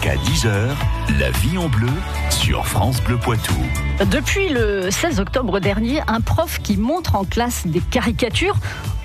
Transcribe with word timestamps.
Jusqu'à 0.00 0.16
10h, 0.16 0.68
la 1.18 1.30
vie 1.30 1.58
en 1.58 1.68
bleu 1.68 1.90
sur 2.30 2.66
France 2.66 3.02
Bleu 3.02 3.18
Poitou. 3.18 3.52
Depuis 4.10 4.48
le 4.48 4.90
16 4.90 5.20
octobre 5.20 5.60
dernier, 5.60 6.00
un 6.06 6.22
prof 6.22 6.58
qui 6.62 6.78
montre 6.78 7.16
en 7.16 7.24
classe 7.24 7.66
des 7.66 7.80
caricatures 7.80 8.56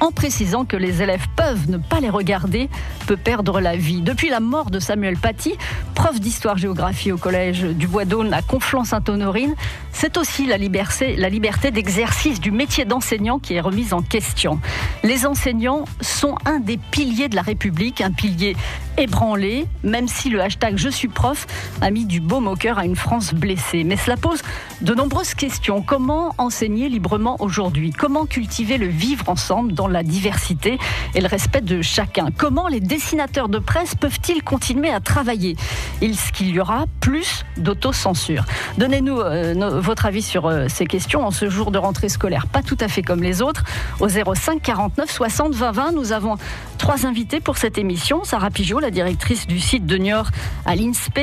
en 0.05 0.12
précisant 0.12 0.65
que 0.65 0.78
les 0.78 1.02
élèves 1.02 1.26
peuvent 1.36 1.67
ne 1.67 1.78
pas 1.78 1.99
les 1.99 2.12
regarder 2.12 2.70
peut 3.07 3.17
perdre 3.17 3.60
la 3.60 3.76
vie. 3.76 4.02
Depuis 4.02 4.29
la 4.29 4.39
mort 4.39 4.70
de 4.70 4.79
Samuel 4.79 5.17
Paty, 5.17 5.56
prof 5.96 6.20
d'histoire-géographie 6.20 7.12
au 7.12 7.17
collège 7.17 7.63
du 7.63 7.88
Bois 7.88 8.06
d'Aulne 8.06 8.33
à 8.33 8.44
Conflans-Sainte-Honorine, 8.44 9.56
c'est 9.92 10.17
aussi 10.17 10.46
la 10.46 10.57
liberté, 10.57 11.71
d'exercice 11.71 12.39
du 12.39 12.52
métier 12.52 12.85
d'enseignant 12.85 13.39
qui 13.39 13.56
est 13.56 13.62
remise 13.62 13.94
en 13.94 14.02
question. 14.02 14.60
Les 15.03 15.26
enseignants 15.26 15.85
sont 16.02 16.35
un 16.45 16.59
des 16.59 16.77
piliers 16.77 17.30
de 17.30 17.35
la 17.35 17.41
République, 17.41 18.02
un 18.02 18.12
pilier 18.12 18.55
ébranlé, 18.98 19.66
même 19.84 20.08
si 20.08 20.30
le 20.30 20.41
hashtag 20.41 20.77
Je 20.77 20.90
suis 20.90 21.08
prof 21.08 21.47
a 21.81 21.91
mis 21.91 22.05
du 22.05 22.19
baume 22.19 22.47
au 22.47 22.55
cœur 22.55 22.77
à 22.77 22.85
une 22.85 22.95
France 22.95 23.33
blessée. 23.33 23.83
Mais 23.83 23.97
cela 23.97 24.17
pose 24.17 24.41
de 24.81 24.94
nombreuses 24.94 25.33
questions. 25.33 25.81
Comment 25.81 26.35
enseigner 26.38 26.89
librement 26.89 27.38
aujourd'hui? 27.39 27.91
Comment 27.91 28.25
cultiver 28.25 28.77
le 28.77 28.88
vivre 28.88 29.30
ensemble 29.30 29.73
dans 29.73 29.88
diversité 30.04 30.77
et 31.13 31.22
le 31.22 31.27
respect 31.27 31.62
de 31.62 31.81
chacun 31.81 32.27
Comment 32.38 32.67
les 32.67 32.80
dessinateurs 32.80 33.49
de 33.49 33.59
presse 33.59 33.95
peuvent-ils 33.95 34.44
continuer 34.44 34.90
à 34.90 34.99
travailler? 34.99 35.55
Est-ce 36.02 36.31
qu'il 36.31 36.49
y 36.49 36.59
aura 36.59 36.86
plus 37.02 37.44
d'autocensure 37.58 38.45
Donnez-nous 38.77 39.20
euh, 39.20 39.80
votre 39.80 40.05
avis 40.05 40.22
sur 40.22 40.45
euh, 40.45 40.67
ces 40.70 40.86
questions 40.86 41.26
en 41.26 41.31
ce 41.31 41.50
jour 41.50 41.72
de 41.72 41.77
rentrée 41.77 42.09
scolaire, 42.09 42.48
pas 42.48 42.62
tout 42.62 42.77
à 42.80 42.88
fait 42.88 43.02
comme 43.02 43.23
les 43.23 43.41
autres. 43.41 43.63
Au 44.00 44.08
05 44.08 44.62
49 44.62 45.09
60 45.09 45.53
20 45.53 45.72
20, 45.72 45.91
nous 45.91 46.12
avons 46.12 46.36
trois 46.77 47.05
invités 47.05 47.39
pour 47.39 47.58
cette 47.58 47.77
émission. 47.77 48.23
Sarah 48.23 48.50
Pigeot, 48.50 48.80
la 48.80 48.91
directrice 48.91 49.48
du 49.48 49.59
site 49.59 49.86
de 49.86 49.98
Niort 49.98 50.30
à 50.66 50.75
l'INSPE. 50.75 51.20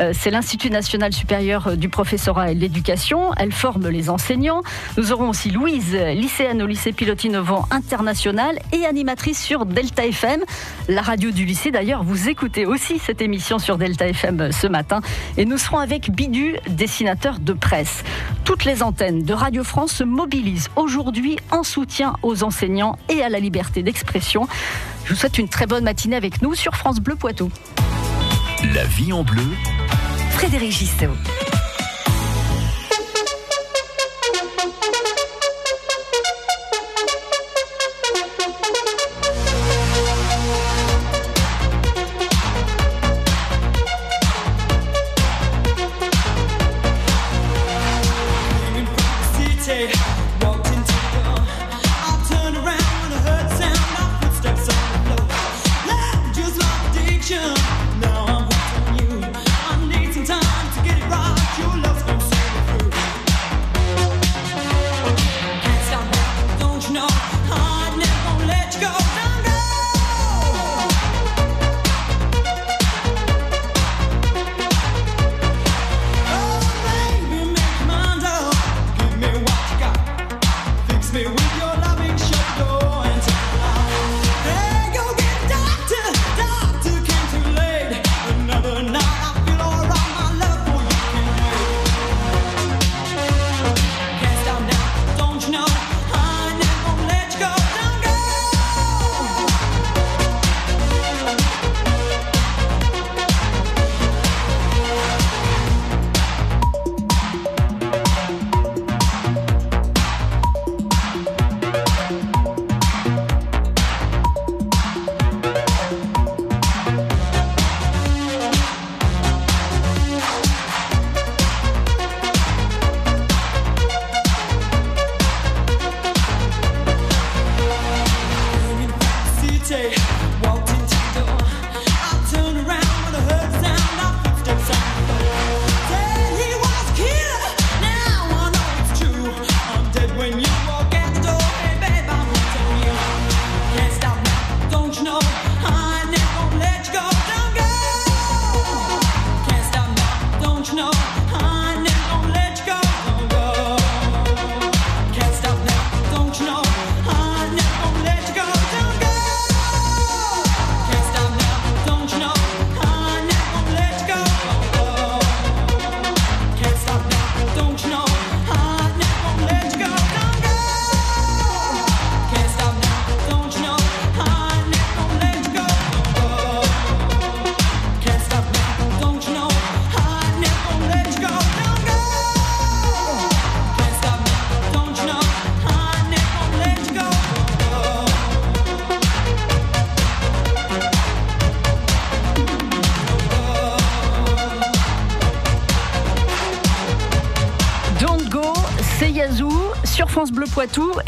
Euh, 0.00 0.12
c'est 0.14 0.30
l'Institut 0.30 0.70
national 0.70 1.12
supérieur 1.12 1.76
du 1.76 1.88
professorat 1.88 2.50
et 2.50 2.54
de 2.54 2.60
l'éducation. 2.60 3.32
Elle 3.36 3.52
forme 3.52 3.88
les 3.88 4.10
enseignants. 4.10 4.62
Nous 4.96 5.12
aurons 5.12 5.30
aussi 5.30 5.50
Louise, 5.50 5.94
lycéenne 5.94 6.62
au 6.62 6.66
lycée 6.66 6.92
Pilote 6.92 7.24
Innovant 7.24 7.66
Et 8.72 8.86
animatrice 8.86 9.42
sur 9.42 9.66
Delta 9.66 10.06
FM. 10.06 10.44
La 10.88 11.02
radio 11.02 11.32
du 11.32 11.44
lycée, 11.44 11.72
d'ailleurs, 11.72 12.04
vous 12.04 12.28
écoutez 12.28 12.64
aussi 12.64 13.00
cette 13.00 13.20
émission 13.20 13.58
sur 13.58 13.78
Delta 13.78 14.06
FM 14.06 14.52
ce 14.52 14.68
matin. 14.68 15.00
Et 15.36 15.44
nous 15.44 15.58
serons 15.58 15.78
avec 15.78 16.12
Bidu, 16.12 16.54
dessinateur 16.68 17.40
de 17.40 17.52
presse. 17.52 18.04
Toutes 18.44 18.64
les 18.64 18.84
antennes 18.84 19.24
de 19.24 19.32
Radio 19.34 19.64
France 19.64 19.90
se 19.90 20.04
mobilisent 20.04 20.68
aujourd'hui 20.76 21.36
en 21.50 21.64
soutien 21.64 22.14
aux 22.22 22.44
enseignants 22.44 22.96
et 23.08 23.22
à 23.22 23.28
la 23.28 23.40
liberté 23.40 23.82
d'expression. 23.82 24.46
Je 25.04 25.12
vous 25.12 25.18
souhaite 25.18 25.38
une 25.38 25.48
très 25.48 25.66
bonne 25.66 25.82
matinée 25.82 26.16
avec 26.16 26.42
nous 26.42 26.54
sur 26.54 26.76
France 26.76 27.00
Bleu 27.00 27.16
Poitou. 27.16 27.50
La 28.72 28.84
vie 28.84 29.12
en 29.12 29.24
bleu. 29.24 29.42
Frédéric 30.30 30.70
Gistot. 30.70 31.10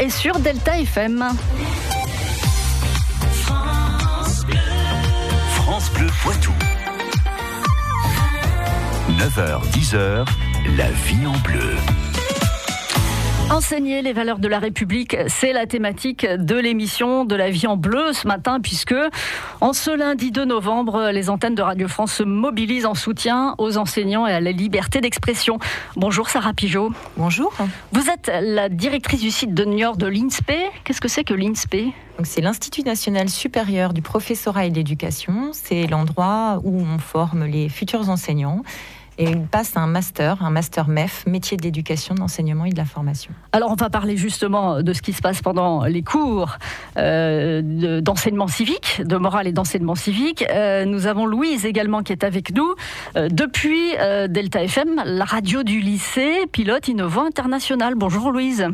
Sur 0.09 0.39
Delta 0.39 0.79
FM. 0.79 1.23
France 3.43 4.45
Bleu, 4.45 4.57
France 5.55 5.91
Bleu 5.91 6.07
Poitou. 6.23 6.53
9h, 9.19 9.61
10h, 9.71 10.25
la 10.77 10.89
vie 10.91 11.25
en 11.27 11.37
bleu. 11.39 11.75
Enseigner 13.51 14.03
les 14.03 14.13
valeurs 14.13 14.37
de 14.37 14.47
la 14.47 14.59
République, 14.59 15.17
c'est 15.27 15.53
la 15.53 15.65
thématique 15.65 16.23
de 16.23 16.55
l'émission 16.55 17.25
de 17.25 17.35
la 17.35 17.49
vie 17.49 17.65
en 17.65 17.77
bleu 17.77 18.13
ce 18.13 18.27
matin, 18.27 18.59
puisque 18.61 18.93
en 19.59 19.73
ce 19.73 19.89
lundi 19.89 20.31
2 20.31 20.45
novembre, 20.45 21.09
les 21.11 21.31
antennes 21.31 21.55
de 21.55 21.63
Radio 21.63 21.87
France 21.87 22.13
se 22.13 22.23
mobilisent 22.23 22.85
en 22.85 22.93
soutien 22.93 23.55
aux 23.57 23.77
enseignants 23.77 24.27
et 24.27 24.33
à 24.33 24.39
la 24.39 24.51
liberté 24.51 25.01
d'expression. 25.01 25.57
Bonjour 25.95 26.29
Sarah 26.29 26.53
Pigeot. 26.53 26.91
Bonjour. 27.17 27.51
Vous 27.91 28.07
êtes 28.09 28.31
la 28.39 28.69
directrice 28.69 29.21
du 29.21 29.31
site 29.31 29.55
de 29.55 29.65
Niort 29.65 29.97
de 29.97 30.05
l'INSPE. 30.05 30.53
Qu'est-ce 30.83 31.01
que 31.01 31.07
c'est 31.07 31.23
que 31.23 31.33
l'INSPE? 31.33 31.91
C'est 32.23 32.41
l'Institut 32.41 32.83
national 32.83 33.29
supérieur 33.29 33.93
du 33.93 34.03
professorat 34.03 34.65
et 34.65 34.69
de 34.69 34.75
l'éducation. 34.75 35.49
C'est 35.53 35.87
l'endroit 35.87 36.61
où 36.63 36.81
on 36.81 36.99
forme 36.99 37.45
les 37.45 37.67
futurs 37.67 38.09
enseignants 38.09 38.61
et 39.19 39.25
il 39.25 39.41
passe 39.41 39.75
un 39.75 39.85
master, 39.85 40.41
un 40.41 40.49
master 40.49 40.87
MEF, 40.87 41.25
métier 41.27 41.57
de 41.57 41.63
l'éducation, 41.63 42.15
de 42.15 42.21
l'enseignement 42.21 42.65
et 42.65 42.71
de 42.71 42.77
la 42.77 42.85
formation. 42.85 43.31
Alors 43.51 43.69
on 43.69 43.75
va 43.75 43.89
parler 43.89 44.15
justement 44.15 44.81
de 44.81 44.93
ce 44.93 45.01
qui 45.01 45.11
se 45.11 45.21
passe 45.21 45.41
pendant 45.41 45.83
les 45.83 46.01
cours 46.03 46.57
euh, 46.97 48.01
d'enseignement 48.01 48.47
civique, 48.47 49.01
de 49.05 49.17
morale 49.17 49.47
et 49.47 49.51
d'enseignement 49.51 49.95
civique. 49.95 50.45
Euh, 50.49 50.85
nous 50.85 51.05
avons 51.05 51.25
Louise 51.25 51.65
également 51.65 52.01
qui 52.01 52.13
est 52.13 52.23
avec 52.23 52.55
nous 52.55 52.73
euh, 53.17 53.27
depuis 53.29 53.91
Delta 54.29 54.63
FM, 54.63 55.01
la 55.03 55.25
radio 55.25 55.63
du 55.63 55.81
lycée, 55.81 56.45
pilote 56.51 56.87
innovant 56.87 57.25
international. 57.25 57.95
Bonjour 57.95 58.31
Louise. 58.31 58.67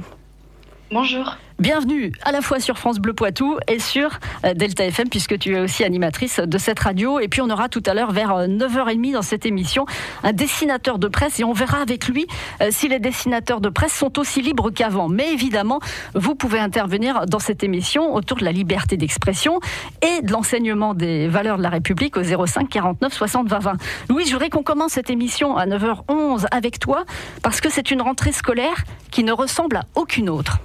Bonjour. 0.92 1.36
Bienvenue 1.58 2.12
à 2.26 2.34
la 2.34 2.42
fois 2.42 2.60
sur 2.60 2.78
France 2.78 3.00
Bleu 3.00 3.14
Poitou 3.14 3.58
et 3.70 3.80
sur 3.80 4.20
euh, 4.44 4.54
Delta 4.54 4.84
FM 4.84 5.08
puisque 5.08 5.40
tu 5.40 5.56
es 5.56 5.62
aussi 5.62 5.86
animatrice 5.86 6.42
de 6.42 6.58
cette 6.58 6.78
radio. 6.80 7.18
Et 7.22 7.30
puis 7.30 7.42
on 7.42 7.50
aura 7.50 7.70
tout 7.70 7.82
à 7.86 7.94
l'heure 7.94 8.12
vers 8.12 8.46
9h30 8.50 9.12
euh, 9.12 9.14
dans 9.14 9.22
cette 9.22 9.46
émission 9.46 9.86
un 10.24 10.34
dessinateur 10.34 11.00
de 11.00 11.08
presse 11.08 11.40
et 11.40 11.46
on 11.46 11.54
verra 11.54 11.78
avec 11.78 12.10
lui 12.10 12.28
euh, 12.62 12.68
si 12.72 12.90
les 12.90 13.00
dessinateurs 13.00 13.62
de 13.62 13.70
presse 13.70 13.94
sont 13.94 14.20
aussi 14.20 14.42
libres 14.42 14.70
qu'avant. 14.70 15.08
Mais 15.08 15.32
évidemment, 15.32 15.80
vous 16.14 16.36
pouvez 16.36 16.60
intervenir 16.60 17.26
dans 17.26 17.40
cette 17.40 17.64
émission 17.64 18.14
autour 18.14 18.38
de 18.38 18.44
la 18.44 18.52
liberté 18.52 18.98
d'expression 18.98 19.62
et 20.02 20.24
de 20.24 20.34
l'enseignement 20.34 20.94
des 20.94 21.30
valeurs 21.30 21.58
de 21.58 21.64
la 21.64 21.70
République 21.70 22.18
au 22.18 22.24
05 22.24 22.68
49 22.68 23.14
60 23.14 23.48
20 23.48 23.60
20. 23.60 23.74
Louis, 24.10 24.26
je 24.26 24.34
voudrais 24.34 24.50
qu'on 24.50 24.64
commence 24.64 24.92
cette 24.92 25.10
émission 25.10 25.56
à 25.56 25.66
9h11 25.66 26.48
avec 26.52 26.80
toi 26.80 27.06
parce 27.42 27.62
que 27.62 27.70
c'est 27.72 27.92
une 27.92 28.02
rentrée 28.02 28.34
scolaire 28.34 28.84
qui 29.10 29.24
ne 29.24 29.32
ressemble 29.32 29.78
à 29.78 29.84
aucune 29.96 30.30
autre. 30.30 30.60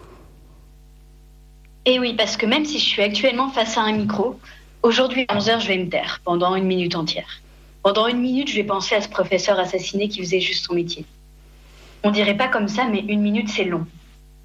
Et 1.87 1.99
oui, 1.99 2.15
parce 2.15 2.37
que 2.37 2.47
même 2.47 2.65
si 2.65 2.79
je 2.79 2.85
suis 2.85 3.03
actuellement 3.03 3.49
face 3.50 3.79
à 3.79 3.82
un 3.82 3.93
micro, 3.93 4.38
aujourd'hui 4.82 5.25
à 5.29 5.38
11h, 5.38 5.61
je 5.61 5.69
vais 5.69 5.79
me 5.79 5.88
taire 5.88 6.21
pendant 6.25 6.55
une 6.55 6.67
minute 6.67 6.94
entière. 6.94 7.41
Pendant 7.82 8.06
une 8.06 8.21
minute, 8.21 8.49
je 8.49 8.56
vais 8.56 8.65
penser 8.65 8.94
à 8.94 9.00
ce 9.00 9.09
professeur 9.09 9.59
assassiné 9.59 10.09
qui 10.09 10.21
faisait 10.21 10.41
juste 10.41 10.67
son 10.67 10.75
métier. 10.75 11.06
On 12.05 12.11
dirait 12.11 12.37
pas 12.37 12.49
comme 12.49 12.69
ça, 12.69 12.87
mais 12.91 13.00
une 13.00 13.23
minute, 13.23 13.49
c'est 13.49 13.65
long. 13.65 13.87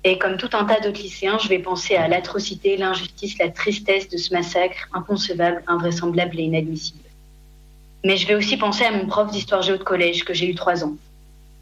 Et 0.05 0.17
comme 0.17 0.37
tout 0.37 0.49
un 0.53 0.65
tas 0.65 0.79
d'autres 0.79 1.01
lycéens, 1.01 1.37
je 1.39 1.49
vais 1.49 1.59
penser 1.59 1.95
à 1.95 2.07
l'atrocité, 2.07 2.77
l'injustice, 2.77 3.37
la 3.39 3.49
tristesse 3.49 4.07
de 4.07 4.17
ce 4.17 4.33
massacre 4.33 4.87
inconcevable, 4.93 5.63
invraisemblable 5.67 6.39
et 6.39 6.43
inadmissible. 6.43 6.99
Mais 8.05 8.15
je 8.15 8.27
vais 8.27 8.35
aussi 8.35 8.55
penser 8.55 8.85
à 8.85 8.91
mon 8.91 9.07
prof 9.07 9.31
d'histoire 9.31 9.63
géo 9.63 9.77
de 9.77 9.83
collège, 9.83 10.23
que 10.23 10.33
j'ai 10.33 10.47
eu 10.47 10.55
trois 10.55 10.83
ans. 10.83 10.95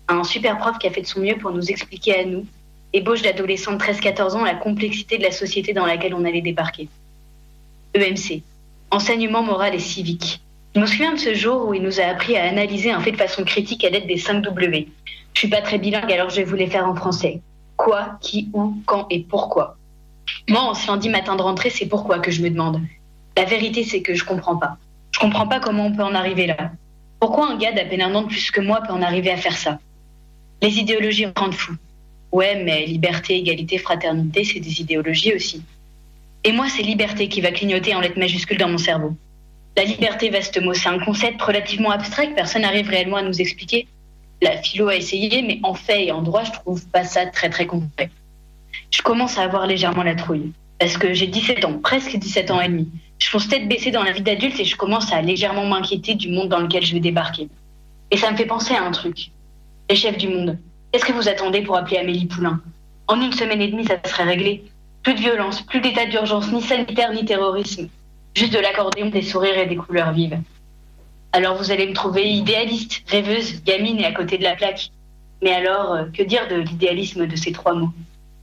Un 0.10 0.24
super 0.26 0.58
prof 0.58 0.78
qui 0.78 0.88
a 0.88 0.92
fait 0.92 1.02
de 1.02 1.08
son 1.08 1.22
mieux 1.22 1.38
pour 1.38 1.52
nous 1.52 1.72
expliquer 1.72 2.20
à 2.20 2.26
nous, 2.26 2.46
ébauche 2.94 3.22
d'adolescents 3.22 3.74
de 3.74 3.78
13-14 3.78 4.36
ans 4.36 4.44
la 4.44 4.56
complexité 4.56 5.18
de 5.18 5.24
la 5.24 5.32
société 5.32 5.74
dans 5.74 5.86
laquelle 5.86 6.14
on 6.14 6.26
allait 6.26 6.42
débarquer. 6.42 6.88
EMC, 7.96 8.42
enseignement 8.92 9.44
moral 9.44 9.76
et 9.76 9.80
civique. 9.80 10.42
Je 10.76 10.80
me 10.80 10.86
souviens 10.86 11.14
de 11.14 11.20
ce 11.20 11.34
jour 11.34 11.68
où 11.68 11.74
il 11.74 11.84
nous 11.84 12.00
a 12.00 12.06
appris 12.06 12.36
à 12.36 12.46
analyser 12.46 12.92
un 12.92 13.00
fait 13.00 13.12
de 13.12 13.18
façon 13.18 13.44
critique 13.44 13.84
à 13.84 13.90
l'aide 13.90 14.08
des 14.08 14.18
5 14.18 14.42
W. 14.42 14.88
Je 15.34 15.40
suis 15.40 15.48
pas 15.48 15.62
très 15.62 15.78
bilingue, 15.78 16.12
alors 16.12 16.30
je 16.30 16.38
vais 16.38 16.44
vous 16.44 16.56
les 16.56 16.68
faire 16.68 16.88
en 16.88 16.96
français. 16.96 17.42
Quoi, 17.78 18.18
qui, 18.22 18.50
où, 18.54 18.76
quand 18.86 19.08
et 19.10 19.20
pourquoi. 19.20 19.78
Moi, 20.50 20.62
en 20.62 20.74
ce 20.74 20.88
lundi 20.88 21.10
matin 21.10 21.36
de 21.36 21.42
rentrée, 21.42 21.70
c'est 21.70 21.86
pourquoi 21.86 22.20
que 22.20 22.32
je 22.32 22.42
me 22.42 22.50
demande. 22.50 22.82
La 23.38 23.46
vérité, 23.46 23.84
c'est 23.84 24.02
que 24.02 24.14
je 24.14 24.26
comprends 24.26 24.58
pas. 24.58 24.78
Je 25.12 25.20
comprends 25.20 25.48
pas 25.48 25.60
comment 25.60 25.88
on 25.88 25.96
peut 25.96 26.04
en 26.04 26.16
arriver 26.16 26.48
là. 26.48 26.72
Pourquoi 27.20 27.52
un 27.52 27.58
gars 27.58 27.72
d'à 27.72 27.86
peine 27.86 28.02
un 28.02 28.14
an 28.16 28.24
de 28.24 28.28
plus 28.28 28.52
que 28.52 28.62
moi 28.62 28.82
peut 28.82 28.94
en 28.94 29.02
arriver 29.02 29.32
à 29.32 29.38
faire 29.38 29.58
ça? 29.58 29.80
Les 30.62 30.80
idéologies 30.80 31.26
me 31.26 31.34
rendent 31.36 31.54
fou. 31.54 31.74
Ouais, 32.34 32.64
mais 32.64 32.88
liberté, 32.88 33.38
égalité, 33.38 33.78
fraternité, 33.78 34.44
c'est 34.44 34.60
des 34.60 34.82
idéologies 34.82 35.36
aussi. 35.36 35.62
Et 36.44 36.52
moi, 36.52 36.66
c'est 36.68 36.82
liberté 36.82 37.30
qui 37.30 37.42
va 37.42 37.52
clignoter 37.52 37.94
en 37.94 38.00
lettres 38.00 38.18
majuscules 38.18 38.58
dans 38.58 38.70
mon 38.70 38.80
cerveau. 38.80 39.16
La 39.78 39.84
liberté, 39.84 40.32
vaste 40.32 40.60
mot, 40.60 40.74
c'est 40.74 40.90
un 40.90 40.98
concept 40.98 41.40
relativement 41.40 41.92
abstrait 41.92 42.30
que 42.30 42.34
personne 42.34 42.64
n'arrive 42.64 42.90
réellement 42.90 43.18
à 43.18 43.22
nous 43.22 43.40
expliquer. 43.40 43.88
La 44.42 44.58
philo 44.58 44.88
a 44.88 44.96
essayé, 44.96 45.44
mais 45.44 45.60
en 45.62 45.76
fait 45.76 46.08
et 46.08 46.12
en 46.12 46.24
droit, 46.24 46.44
je 46.44 46.52
trouve 46.54 46.84
pas 46.88 47.04
ça 47.04 47.28
très 47.28 47.52
très 47.52 47.68
concret. 47.68 48.10
Je 48.90 49.04
commence 49.04 49.38
à 49.38 49.44
avoir 49.44 49.68
légèrement 49.68 50.02
la 50.02 50.16
trouille. 50.16 50.54
Parce 50.80 50.98
que 50.98 51.14
j'ai 51.14 51.28
17 51.28 51.64
ans, 51.66 51.78
presque 51.78 52.18
17 52.18 52.50
ans 52.50 52.60
et 52.60 52.68
demi. 52.68 52.90
Je 53.20 53.30
fonce 53.30 53.48
tête 53.48 53.68
baissée 53.68 53.92
dans 53.92 54.04
la 54.04 54.12
vie 54.12 54.24
d'adulte 54.24 54.60
et 54.60 54.66
je 54.66 54.76
commence 54.76 55.14
à 55.14 55.22
légèrement 55.22 55.68
m'inquiéter 55.68 56.16
du 56.16 56.30
monde 56.30 56.50
dans 56.50 56.60
lequel 56.60 56.84
je 56.84 56.94
vais 56.94 57.00
débarquer. 57.00 57.48
Et 58.10 58.18
ça 58.18 58.32
me 58.32 58.38
fait 58.38 58.48
penser 58.48 58.74
à 58.74 58.84
un 58.84 58.92
truc. 58.92 59.30
Les 59.88 59.96
chefs 59.96 60.18
du 60.18 60.30
monde, 60.30 60.58
Qu'est-ce 60.94 61.06
que 61.06 61.12
vous 61.12 61.28
attendez 61.28 61.64
pour 61.64 61.76
appeler 61.76 61.98
Amélie 61.98 62.28
Poulain? 62.28 62.62
En 63.08 63.20
une 63.20 63.34
semaine 63.34 63.64
et 63.64 63.68
demie, 63.68 63.84
ça 63.84 63.98
serait 64.06 64.26
réglé. 64.26 64.64
Plus 65.02 65.16
de 65.16 65.22
violence, 65.22 65.64
plus 65.64 65.82
d'état 65.82 66.06
d'urgence, 66.06 66.52
ni 66.52 66.62
sanitaire, 66.62 67.12
ni 67.12 67.26
terrorisme. 67.26 67.90
Juste 68.36 68.54
de 68.54 68.60
l'accordéon, 68.60 69.10
des 69.10 69.24
sourires 69.24 69.58
et 69.58 69.66
des 69.66 69.76
couleurs 69.76 70.14
vives. 70.14 70.40
Alors 71.32 71.58
vous 71.58 71.72
allez 71.72 71.88
me 71.88 71.94
trouver 71.94 72.30
idéaliste, 72.30 73.02
rêveuse, 73.08 73.64
gamine 73.64 74.02
et 74.02 74.06
à 74.06 74.12
côté 74.12 74.38
de 74.38 74.44
la 74.44 74.56
plaque. 74.56 74.92
Mais 75.42 75.52
alors, 75.52 75.94
euh, 75.94 76.06
que 76.14 76.22
dire 76.22 76.48
de 76.48 76.58
l'idéalisme 76.58 77.26
de 77.26 77.36
ces 77.36 77.52
trois 77.52 77.74
mots? 77.74 77.90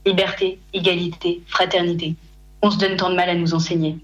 Liberté, 0.05 0.59
égalité, 0.73 1.43
fraternité. 1.47 2.17
On 2.63 2.73
se 2.73 2.79
donne 2.79 2.97
tant 2.97 3.11
de 3.11 3.15
mal 3.15 3.29
à 3.31 3.37
nous 3.37 3.55
enseigner. 3.55 3.97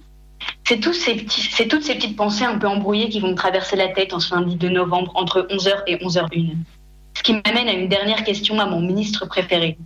C'est 0.63 0.79
toutes 0.79 0.95
ces 0.95 1.17
petites 1.17 2.17
pensées 2.17 2.45
un 2.45 2.59
peu 2.59 2.69
embrouillées 2.69 3.09
qui 3.09 3.19
vont 3.19 3.31
me 3.31 3.35
traverser 3.35 3.75
la 3.75 3.89
tête 3.89 4.13
en 4.13 4.21
ce 4.21 4.33
lundi 4.33 4.55
de 4.55 4.69
novembre 4.69 5.11
entre 5.17 5.49
11h 5.51 5.83
et 5.89 5.97
11h01. 5.97 6.55
Qui 7.27 7.33
m'amène 7.45 7.67
à 7.67 7.73
une 7.73 7.89
dernière 7.89 8.23
question 8.23 8.61
à 8.61 8.67
mon 8.67 8.81
ministre 8.81 9.27
préféré. 9.27 9.77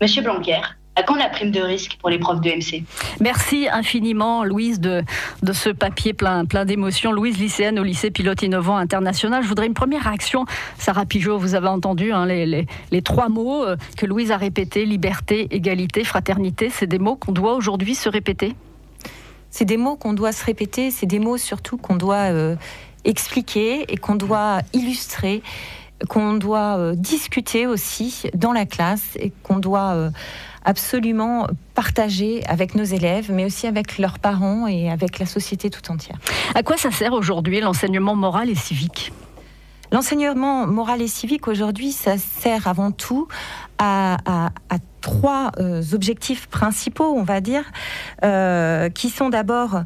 Monsieur 0.00 0.22
Blanquer, 0.22 0.62
à 0.96 1.02
quand 1.02 1.16
la 1.16 1.28
prime 1.28 1.50
de 1.50 1.60
risque 1.60 1.98
pour 2.00 2.08
les 2.08 2.18
profs 2.18 2.40
de 2.40 2.48
MC 2.48 2.82
Merci 3.20 3.68
infiniment, 3.70 4.42
Louise, 4.42 4.80
de, 4.80 5.02
de 5.42 5.52
ce 5.52 5.68
papier 5.68 6.14
plein, 6.14 6.46
plein 6.46 6.64
d'émotions. 6.64 7.12
Louise, 7.12 7.36
lycéenne 7.36 7.78
au 7.78 7.82
lycée 7.82 8.10
Pilote 8.10 8.40
Innovant 8.40 8.78
International. 8.78 9.42
Je 9.42 9.48
voudrais 9.48 9.66
une 9.66 9.74
première 9.74 10.04
réaction. 10.04 10.46
Sarah 10.78 11.04
Pigeot, 11.04 11.36
vous 11.36 11.54
avez 11.54 11.68
entendu 11.68 12.10
hein, 12.10 12.24
les, 12.24 12.46
les, 12.46 12.66
les, 12.90 13.02
trois 13.02 13.28
mots 13.28 13.64
euh, 13.64 13.76
que 13.98 14.06
Louise 14.06 14.30
a 14.30 14.38
répétés 14.38 14.86
liberté, 14.86 15.48
égalité, 15.50 16.04
fraternité. 16.04 16.70
C'est 16.70 16.86
des 16.86 16.98
mots 16.98 17.16
qu'on 17.16 17.32
doit 17.32 17.52
aujourd'hui 17.52 17.94
se 17.94 18.08
répéter 18.08 18.54
C'est 19.50 19.66
des 19.66 19.76
mots 19.76 19.96
qu'on 19.96 20.14
doit 20.14 20.32
se 20.32 20.42
répéter. 20.42 20.90
C'est 20.90 21.04
des 21.04 21.18
mots 21.18 21.36
surtout 21.36 21.76
qu'on 21.76 21.96
doit 21.96 22.32
euh, 22.32 22.56
expliquer 23.04 23.92
et 23.92 23.98
qu'on 23.98 24.14
doit 24.14 24.60
illustrer 24.72 25.42
qu'on 26.08 26.34
doit 26.34 26.76
euh, 26.78 26.94
discuter 26.94 27.66
aussi 27.66 28.30
dans 28.34 28.52
la 28.52 28.66
classe 28.66 29.16
et 29.16 29.32
qu'on 29.42 29.58
doit 29.58 29.92
euh, 29.94 30.10
absolument 30.64 31.46
partager 31.74 32.42
avec 32.46 32.74
nos 32.74 32.84
élèves, 32.84 33.30
mais 33.32 33.44
aussi 33.44 33.66
avec 33.66 33.98
leurs 33.98 34.18
parents 34.18 34.66
et 34.66 34.90
avec 34.90 35.18
la 35.18 35.26
société 35.26 35.70
tout 35.70 35.90
entière. 35.90 36.16
À 36.54 36.62
quoi 36.62 36.76
ça 36.76 36.90
sert 36.90 37.12
aujourd'hui 37.12 37.60
l'enseignement 37.60 38.14
moral 38.14 38.48
et 38.48 38.54
civique? 38.54 39.12
L'enseignement 39.90 40.66
moral 40.66 41.02
et 41.02 41.08
civique 41.08 41.48
aujourd'hui, 41.48 41.92
ça 41.92 42.16
sert 42.16 42.66
avant 42.66 42.92
tout 42.92 43.28
à, 43.78 44.50
trois 45.02 45.50
euh, 45.58 45.82
objectifs 45.92 46.46
principaux, 46.46 47.12
on 47.16 47.24
va 47.24 47.40
dire, 47.40 47.64
qui 48.94 49.10
sont 49.10 49.28
d'abord 49.28 49.82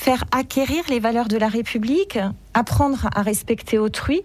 faire 0.00 0.24
acquérir 0.30 0.82
les 0.88 0.98
valeurs 0.98 1.28
de 1.28 1.36
la 1.36 1.48
République, 1.48 2.18
apprendre 2.54 3.10
à 3.14 3.20
respecter 3.20 3.76
autrui, 3.76 4.22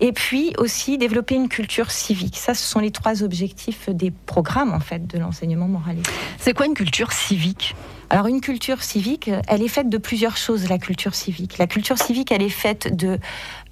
et 0.00 0.12
puis 0.12 0.52
aussi 0.58 0.98
développer 0.98 1.34
une 1.34 1.48
culture 1.48 1.90
civique. 1.90 2.36
Ça, 2.36 2.52
ce 2.52 2.62
sont 2.62 2.78
les 2.78 2.90
trois 2.90 3.22
objectifs 3.22 3.88
des 3.88 4.10
programmes 4.10 4.74
en 4.74 4.80
fait 4.80 5.06
de 5.06 5.18
l'enseignement 5.18 5.66
moral. 5.66 5.96
C'est 6.38 6.52
quoi 6.52 6.66
une 6.66 6.74
culture 6.74 7.12
civique? 7.12 7.74
Alors 8.10 8.26
une 8.26 8.42
culture 8.42 8.82
civique, 8.82 9.30
elle 9.48 9.62
est 9.62 9.68
faite 9.68 9.88
de 9.88 9.96
plusieurs 9.96 10.36
choses, 10.36 10.68
la 10.68 10.76
culture 10.76 11.14
civique. 11.14 11.56
La 11.56 11.66
culture 11.66 11.96
civique, 11.96 12.30
elle 12.30 12.42
est 12.42 12.50
faite 12.50 12.94
de 12.94 13.18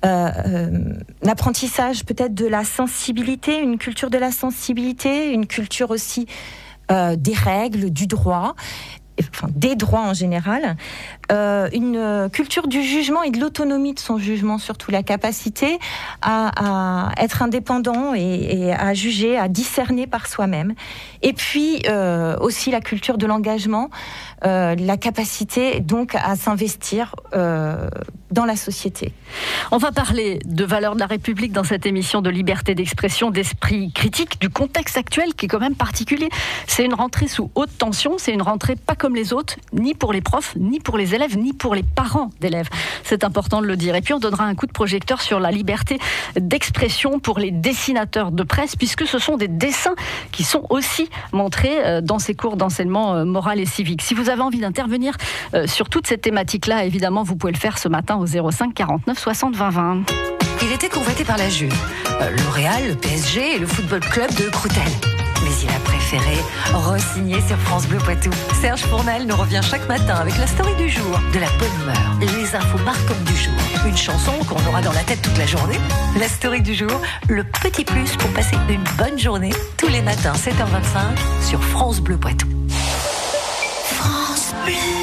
euh, 0.07 0.31
euh, 0.47 0.95
l'apprentissage 1.21 2.07
peut-être 2.07 2.35
de 2.35 2.47
la 2.47 2.65
sensibilité, 2.65 3.61
une 3.61 3.77
culture 3.77 4.09
de 4.09 4.17
la 4.17 4.33
sensibilité, 4.33 5.31
une 5.31 5.47
culture 5.47 5.91
aussi 5.91 6.27
euh, 6.91 7.15
des 7.15 7.35
règles, 7.35 7.91
du 7.91 8.07
droit, 8.07 8.55
des 9.51 9.77
droits 9.77 10.03
en 10.03 10.15
général, 10.15 10.77
euh, 11.31 11.69
une 11.73 12.29
culture 12.33 12.67
du 12.67 12.83
jugement 12.83 13.23
et 13.23 13.31
de 13.31 13.41
l'autonomie 13.41 13.95
de 13.95 13.99
son 13.99 14.19
jugement, 14.19 14.59
surtout 14.59 14.91
la 14.91 15.03
capacité 15.03 15.79
à, 16.21 17.11
être 17.17 17.43
indépendant 17.43 18.15
et, 18.15 18.73
à 18.73 18.93
juger, 18.95 19.39
à 19.39 19.49
discerner 19.49 20.07
par 20.07 20.27
soi-même. 20.27 20.75
Et 21.23 21.33
puis 21.33 21.83
euh, 21.89 22.37
aussi 22.39 22.71
la 22.71 22.81
culture 22.81 23.19
de 23.19 23.27
l'engagement, 23.27 23.91
euh, 24.45 24.75
la 24.75 24.97
capacité 24.97 25.81
donc 25.81 26.15
à 26.15 26.37
s'investir 26.37 27.15
dans 27.33 28.45
la 28.47 28.57
société. 28.57 29.13
On 29.71 29.77
va 29.77 29.93
parler 29.93 30.39
de 30.45 30.65
valeurs 30.65 30.95
de 30.95 31.01
la 31.01 31.07
République 31.07 31.53
dans 31.53 31.65
cette 31.65 31.87
émission 31.87 32.23
de 32.23 32.31
liberté 32.31 32.75
d'expression, 32.75 33.31
d'esprit 33.31 33.93
critique, 33.93 34.41
du 34.41 34.49
contexte 34.49 34.97
actuel 34.97 35.35
qui 35.35 35.47
est 35.47 35.49
quand 35.49 35.61
même 35.61 35.75
particulier. 35.75 36.29
C'est 36.67 36.85
une 36.85 36.95
rentrée 36.95 37.29
sous 37.29 37.51
haute 37.55 37.77
tension, 37.77 38.17
c'est 38.19 38.33
une 38.33 38.43
rentrée 38.43 38.77
pas 38.77 38.95
comme 38.95 39.15
les 39.15 39.33
autres, 39.33 39.57
ni 39.73 39.95
pour 39.95 40.13
les 40.13 40.23
profs, 40.23 40.57
ni 40.57 40.81
pour 40.81 40.97
les 40.97 41.12
élèves, 41.15 41.37
ni 41.37 41.53
pour 41.53 41.75
les 41.75 41.83
parents 41.83 42.31
d'élèves. 42.41 42.69
C'est 43.05 43.25
important 43.25 43.61
de 43.61 43.67
le 43.67 43.77
dire. 43.77 43.95
Et 43.95 44.01
puis 44.01 44.15
on 44.15 44.19
donnera 44.19 44.45
un 44.45 44.55
coup 44.55 44.67
de 44.67 44.73
projecteur 44.73 45.21
sur 45.21 45.41
la 45.41 45.51
liberté 45.51 45.99
d'expression 46.37 47.19
pour 47.19 47.39
les 47.39 47.51
dessinateurs 47.51 48.33
de 48.33 48.43
presse, 48.43 48.77
puisque 48.77 49.07
ce 49.07 49.19
sont 49.19 49.37
des 49.37 49.49
dessins 49.49 49.95
qui 50.31 50.45
sont 50.45 50.67
aussi 50.71 51.09
montrés 51.33 51.85
euh, 51.85 52.01
dans 52.01 52.19
ces 52.19 52.35
cours 52.35 52.57
d'enseignement 52.57 53.15
euh, 53.15 53.25
moral 53.25 53.61
et 53.61 53.67
civique. 53.67 54.03
Si 54.03 54.15
vous 54.15 54.29
avez 54.29 54.43
envie 54.43 54.61
d'intervenir 54.61 55.17
euh, 55.55 55.67
sur 55.67 55.89
toute 55.89 56.07
cette 56.07 56.23
thématique-là, 56.23 56.85
évidemment, 56.85 57.23
vous 57.23 57.37
pouvez 57.37 57.53
le 57.53 57.59
faire 57.59 57.79
ce 57.79 57.89
matin 57.89 58.17
au 58.17 58.27
05 58.27 58.75
49 58.75 59.19
60 59.19 59.57
20 59.57 59.71
20. 59.71 60.03
Il 60.63 60.73
était 60.73 60.89
convoité 60.89 61.25
par 61.25 61.39
la 61.39 61.49
Juve, 61.49 61.75
L'Oréal, 62.45 62.89
le 62.89 62.95
PSG 62.95 63.57
et 63.57 63.59
le 63.59 63.67
Football 63.67 64.01
Club 64.01 64.31
de 64.35 64.49
Croutel. 64.51 64.83
Mais 65.43 65.51
il 65.63 65.69
a 65.71 65.92
sur 67.49 67.59
France 67.59 67.87
Bleu 67.87 67.99
Poitou. 67.99 68.31
Serge 68.61 68.83
Fournel 68.83 69.27
nous 69.27 69.37
revient 69.37 69.61
chaque 69.63 69.89
matin 69.89 70.17
avec 70.17 70.37
la 70.37 70.47
story 70.47 70.75
du 70.77 70.91
jour, 70.91 71.19
de 71.33 71.39
la 71.39 71.49
bonne 71.59 71.73
humeur, 71.83 72.17
les 72.21 72.55
infos 72.55 72.79
marquantes 72.85 73.25
du 73.25 73.35
jour, 73.35 73.55
une 73.87 73.97
chanson 73.97 74.33
qu'on 74.47 74.69
aura 74.69 74.83
dans 74.83 74.93
la 74.93 75.03
tête 75.05 75.23
toute 75.23 75.39
la 75.39 75.47
journée, 75.47 75.79
la 76.19 76.29
story 76.29 76.61
du 76.61 76.75
jour, 76.75 77.01
le 77.29 77.45
petit 77.45 77.85
plus 77.85 78.15
pour 78.17 78.31
passer 78.31 78.57
une 78.69 78.85
bonne 78.99 79.19
journée 79.19 79.53
tous 79.79 79.89
les 79.89 80.03
matins 80.03 80.35
7h25 80.35 81.49
sur 81.49 81.63
France 81.63 82.01
Bleu 82.01 82.19
Poitou. 82.19 82.47
France 83.87 84.55
Bleu. 84.65 85.02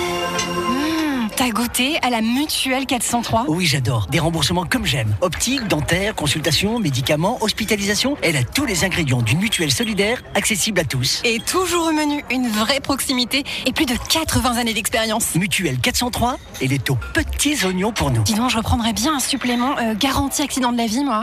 T'as 1.39 1.51
goûté 1.51 1.98
à 2.01 2.10
la 2.10 2.19
mutuelle 2.19 2.86
403 2.86 3.46
Oui, 3.48 3.65
j'adore. 3.65 4.08
Des 4.08 4.19
remboursements 4.19 4.65
comme 4.65 4.86
j'aime. 4.86 5.15
Optique, 5.22 5.65
dentaire, 5.69 6.13
consultation, 6.13 6.79
médicaments, 6.79 7.38
hospitalisation. 7.39 8.17
Elle 8.22 8.36
a 8.36 8.43
tous 8.43 8.65
les 8.65 8.84
ingrédients 8.84 9.22
d'une 9.22 9.39
mutuelle 9.39 9.72
solidaire 9.72 10.22
accessible 10.36 10.81
à 10.81 10.84
tous. 10.84 11.22
Et 11.24 11.39
toujours 11.39 11.88
au 11.88 11.91
menu, 11.93 12.25
une 12.29 12.50
vraie 12.50 12.81
proximité 12.81 13.46
et 13.65 13.72
plus 13.72 13.86
de 13.86 13.93
80 14.10 14.58
années 14.58 14.74
d'expérience. 14.74 15.34
Mutuelle 15.36 15.79
403 15.79 16.36
et 16.60 16.67
les 16.67 16.77
taux 16.77 16.98
petits 17.13 17.65
oignons 17.65 17.93
pour 17.93 18.12
nous. 18.12 18.24
Dis 18.24 18.34
donc, 18.34 18.50
je 18.50 18.58
reprendrais 18.58 18.91
bien 18.91 19.15
un 19.15 19.22
supplément 19.22 19.77
euh, 19.77 19.96
garantie 19.96 20.41
accident 20.41 20.74
de 20.74 20.77
la 20.77 20.88
vie, 20.88 21.05
moi. 21.05 21.22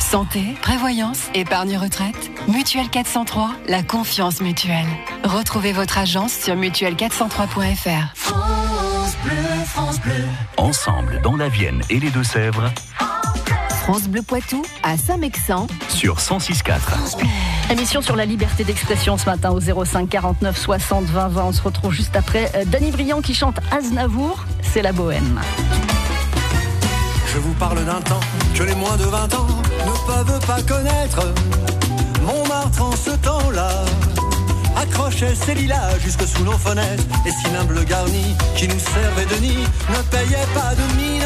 Santé, 0.00 0.42
prévoyance, 0.62 1.28
épargne 1.32 1.78
retraite. 1.78 2.32
Mutuelle 2.48 2.88
403, 2.88 3.52
la 3.68 3.84
confiance 3.84 4.40
mutuelle. 4.40 4.88
Retrouvez 5.22 5.72
votre 5.72 5.96
agence 5.96 6.32
sur 6.32 6.56
mutuelle403.fr. 6.56 8.63
Ensemble 10.64 11.20
dans 11.20 11.36
la 11.36 11.50
Vienne 11.50 11.82
et 11.90 12.00
les 12.00 12.08
Deux-Sèvres 12.08 12.72
France 13.82 14.08
Bleu 14.08 14.22
Poitou 14.22 14.64
à 14.82 14.96
Saint-Mexan 14.96 15.66
sur 15.90 16.16
106.4. 16.16 17.20
Émission 17.70 18.00
sur 18.00 18.16
la 18.16 18.24
liberté 18.24 18.64
d'expression 18.64 19.18
ce 19.18 19.26
matin 19.26 19.50
au 19.50 19.60
05 19.60 20.08
49 20.08 20.56
60 20.56 21.04
20 21.04 21.28
20. 21.28 21.44
On 21.44 21.52
se 21.52 21.60
retrouve 21.60 21.92
juste 21.92 22.16
après 22.16 22.50
euh, 22.54 22.64
Danny 22.64 22.92
Briand 22.92 23.20
qui 23.20 23.34
chante 23.34 23.56
Aznavour, 23.70 24.42
c'est 24.62 24.80
la 24.80 24.92
bohème. 24.92 25.38
Je 27.26 27.38
vous 27.40 27.52
parle 27.52 27.84
d'un 27.84 28.00
temps 28.00 28.20
que 28.54 28.62
les 28.62 28.74
moins 28.74 28.96
de 28.96 29.04
20 29.04 29.34
ans 29.34 29.46
ne 29.84 30.06
peuvent 30.06 30.46
pas 30.46 30.62
connaître. 30.62 31.34
Montmartre 32.22 32.82
en 32.82 32.92
ce 32.92 33.10
temps-là 33.10 33.84
accrochait 34.84 35.34
ses 35.34 35.54
lilas 35.54 35.98
jusque 35.98 36.26
sous 36.26 36.44
nos 36.44 36.58
fenêtres. 36.58 37.04
Et 37.26 37.30
si 37.30 37.50
l'humble 37.52 37.84
garni 37.84 38.36
qui 38.56 38.68
nous 38.68 38.78
servait 38.78 39.26
de 39.26 39.40
nid 39.40 39.66
ne 39.90 40.02
payait 40.10 40.48
pas 40.54 40.74
de 40.74 40.86
mine, 40.96 41.22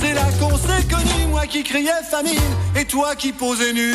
c'est 0.00 0.14
là 0.14 0.26
qu'on 0.40 0.56
s'est 0.56 0.86
connus. 0.88 1.26
Moi 1.30 1.46
qui 1.46 1.62
criais 1.62 2.02
famine 2.10 2.52
et 2.74 2.84
toi 2.84 3.14
qui 3.16 3.32
posais 3.32 3.72
nu. 3.72 3.94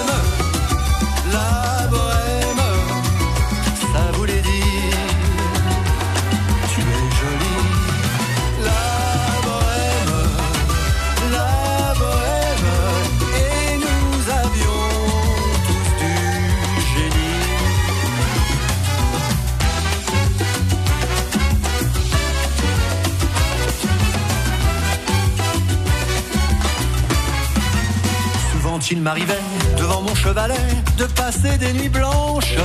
chevalet 30.31 30.55
de 30.97 31.05
passer 31.05 31.57
des 31.57 31.73
nuits 31.73 31.89
blanches, 31.89 32.55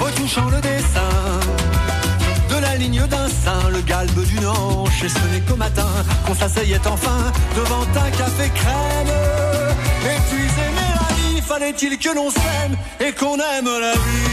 retouchant 0.00 0.48
le 0.48 0.60
dessin 0.62 1.12
de 2.48 2.56
la 2.56 2.76
ligne 2.76 3.06
d'un 3.06 3.28
sein, 3.28 3.68
le 3.70 3.80
galbe 3.82 4.24
d'une 4.24 4.46
hanche. 4.46 5.04
Et 5.04 5.08
ce 5.10 5.18
n'est 5.30 5.40
qu'au 5.40 5.56
matin 5.56 5.88
qu'on 6.26 6.34
s'asseyait 6.34 6.86
enfin 6.86 7.20
devant 7.54 7.82
un 7.82 8.10
café 8.10 8.50
crème. 8.54 9.14
Puis 10.30 10.46
aimer 10.66 10.90
la 11.00 11.14
vie, 11.16 11.42
fallait-il 11.42 11.98
que 11.98 12.14
l'on 12.14 12.30
s'aime 12.30 12.76
et 12.98 13.12
qu'on 13.12 13.36
aime 13.36 13.70
la 13.86 13.92
vie? 13.92 14.29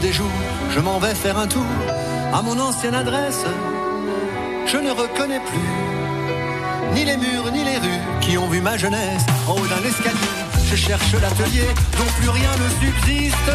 Des 0.00 0.12
jours, 0.12 0.26
je 0.70 0.80
m'en 0.80 0.98
vais 0.98 1.14
faire 1.14 1.38
un 1.38 1.46
tour 1.46 1.64
à 2.32 2.42
mon 2.42 2.58
ancienne 2.58 2.96
adresse, 2.96 3.44
je 4.66 4.76
ne 4.76 4.90
reconnais 4.90 5.38
plus 5.38 6.94
ni 6.94 7.04
les 7.04 7.16
murs 7.16 7.52
ni 7.52 7.62
les 7.62 7.78
rues 7.78 8.02
qui 8.20 8.36
ont 8.38 8.48
vu 8.48 8.60
ma 8.60 8.76
jeunesse 8.76 9.24
en 9.46 9.52
haut 9.52 9.66
d'un 9.66 9.88
escalier. 9.88 10.34
Je 10.68 10.74
cherche 10.74 11.12
l'atelier 11.22 11.68
dont 11.96 12.10
plus 12.18 12.28
rien 12.28 12.50
ne 12.62 12.68
subsiste. 12.84 13.50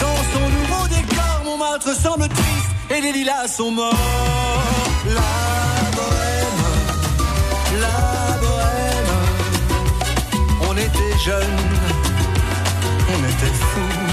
Dans 0.00 0.16
son 0.32 0.48
nouveau 0.58 0.88
décor, 0.88 1.42
mon 1.44 1.58
Montmartre 1.58 1.94
semble 1.94 2.28
triste 2.28 2.70
et 2.88 3.00
les 3.02 3.12
lilas 3.12 3.48
sont 3.48 3.72
morts. 3.72 3.92
La 5.04 5.20
bohème, 5.98 6.62
la 7.82 8.38
bohème, 8.40 9.12
on 10.70 10.76
était 10.78 11.18
jeunes, 11.22 11.60
on 13.10 13.18
était 13.18 13.54
fous. 13.54 14.06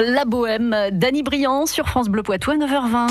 La 0.00 0.24
bohème, 0.24 0.74
Danny 0.92 1.22
Briand 1.22 1.66
sur 1.66 1.86
France 1.86 2.08
Bleu 2.08 2.22
Poitou 2.22 2.52
à 2.52 2.56
9h20. 2.56 3.08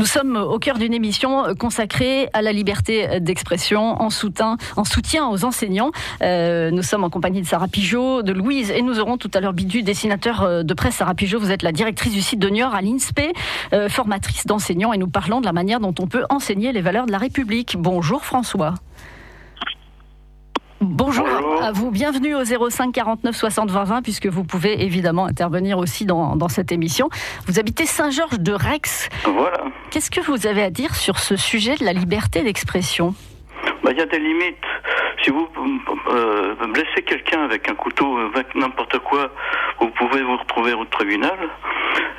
Nous 0.00 0.04
sommes 0.04 0.34
au 0.34 0.58
cœur 0.58 0.78
d'une 0.78 0.92
émission 0.92 1.54
consacrée 1.54 2.28
à 2.32 2.42
la 2.42 2.50
liberté 2.50 3.20
d'expression 3.20 4.02
en 4.02 4.10
soutien, 4.10 4.56
en 4.76 4.84
soutien 4.84 5.28
aux 5.28 5.44
enseignants. 5.44 5.92
Euh, 6.22 6.72
nous 6.72 6.82
sommes 6.82 7.04
en 7.04 7.10
compagnie 7.10 7.40
de 7.40 7.46
Sarah 7.46 7.68
Pigeot, 7.68 8.22
de 8.22 8.32
Louise 8.32 8.72
et 8.72 8.82
nous 8.82 8.98
aurons 8.98 9.16
tout 9.16 9.30
à 9.32 9.40
l'heure 9.40 9.52
Bidu, 9.52 9.84
dessinateur 9.84 10.42
euh, 10.42 10.62
de 10.64 10.74
presse. 10.74 10.96
Sarah 10.96 11.14
Pigeot, 11.14 11.38
vous 11.38 11.52
êtes 11.52 11.62
la 11.62 11.70
directrice 11.70 12.12
du 12.12 12.22
site 12.22 12.40
de 12.40 12.48
Niort 12.48 12.74
à 12.74 12.80
l'INSPE, 12.80 13.32
euh, 13.72 13.88
formatrice 13.88 14.46
d'enseignants 14.46 14.92
et 14.92 14.98
nous 14.98 15.08
parlons 15.08 15.40
de 15.40 15.46
la 15.46 15.52
manière 15.52 15.78
dont 15.78 15.94
on 16.00 16.08
peut 16.08 16.24
enseigner 16.30 16.72
les 16.72 16.80
valeurs 16.80 17.06
de 17.06 17.12
la 17.12 17.18
République. 17.18 17.76
Bonjour 17.78 18.24
François. 18.24 18.74
Bonjour, 20.80 21.26
à 21.62 21.72
vous, 21.72 21.90
bienvenue 21.90 22.34
au 22.34 22.42
05 22.42 22.90
49 22.92 23.36
60 23.36 23.70
20 23.70 23.84
20 23.84 24.02
puisque 24.02 24.26
vous 24.26 24.44
pouvez 24.44 24.82
évidemment 24.82 25.26
intervenir 25.26 25.76
aussi 25.76 26.06
dans, 26.06 26.36
dans 26.36 26.48
cette 26.48 26.72
émission. 26.72 27.10
Vous 27.46 27.58
habitez 27.58 27.84
Saint-Georges 27.84 28.38
de 28.38 28.52
Rex. 28.52 29.10
Voilà. 29.24 29.64
Qu'est-ce 29.90 30.10
que 30.10 30.22
vous 30.22 30.46
avez 30.46 30.62
à 30.62 30.70
dire 30.70 30.94
sur 30.94 31.18
ce 31.18 31.36
sujet 31.36 31.76
de 31.76 31.84
la 31.84 31.92
liberté 31.92 32.42
d'expression? 32.42 33.14
Bah, 33.84 33.90
Il 33.92 33.98
y 33.98 34.00
a 34.00 34.06
des 34.06 34.18
limites. 34.18 34.56
Si 35.22 35.30
vous 35.30 35.48
euh, 36.08 36.54
blessez 36.68 37.02
quelqu'un 37.02 37.42
avec 37.44 37.70
un 37.70 37.74
couteau, 37.74 38.18
n'importe 38.54 38.98
quoi, 39.00 39.30
vous 39.78 39.90
pouvez 39.90 40.22
vous 40.22 40.36
retrouver 40.36 40.72
au 40.72 40.84
tribunal. 40.86 41.38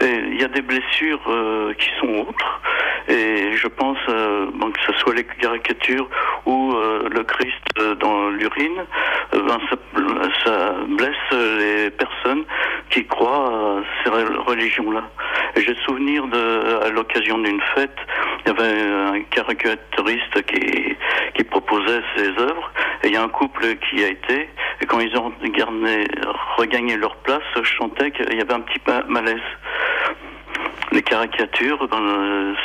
Il 0.01 0.39
y 0.39 0.43
a 0.43 0.48
des 0.48 0.62
blessures 0.62 1.22
euh, 1.27 1.74
qui 1.74 1.89
sont 2.00 2.27
autres. 2.27 2.62
Et 3.08 3.53
je 3.53 3.67
pense 3.67 3.98
euh, 4.10 4.48
que 4.48 4.93
ce 4.93 5.00
soit 5.00 5.15
les 5.15 5.24
caricatures 5.24 6.08
ou 6.46 6.74
euh, 6.74 7.10
le 7.10 7.24
Christ 7.24 7.62
euh, 7.79 7.96
dans 7.96 8.29
l'urine, 8.29 8.86
ben, 9.34 9.58
ça, 9.70 9.77
ça, 10.46 10.75
blesse 10.88 11.15
les 11.31 11.89
personnes 11.89 12.43
qui 12.89 13.05
croient 13.05 13.79
à 13.79 13.84
ces 14.03 14.10
religions-là. 14.10 15.03
J'ai 15.55 15.75
souvenir 15.86 16.27
de, 16.27 16.84
à 16.84 16.89
l'occasion 16.89 17.38
d'une 17.39 17.62
fête, 17.75 17.96
il 18.46 18.50
y 18.50 18.51
avait 18.51 18.81
un 18.81 19.22
caricaturiste 19.24 20.41
qui, 20.46 20.96
qui 21.36 21.43
proposait 21.43 22.01
ses 22.15 22.29
œuvres, 22.29 22.72
et 23.03 23.08
il 23.08 23.13
y 23.13 23.17
a 23.17 23.24
un 23.24 23.29
couple 23.29 23.75
qui 23.77 24.03
a 24.03 24.08
été, 24.08 24.50
et 24.81 24.86
quand 24.86 25.00
ils 25.00 25.15
ont 25.17 25.34
gardé, 25.43 26.08
regagné 26.58 26.98
leur 26.98 27.15
place, 27.17 27.41
je 27.55 27.63
chantais 27.63 28.12
qu'il 28.12 28.36
y 28.36 28.41
avait 28.41 28.53
un 28.53 28.62
petit 28.62 28.79
malaise. 29.08 29.41
Les 30.91 31.01
caricatures, 31.01 31.88
ben, 31.88 32.55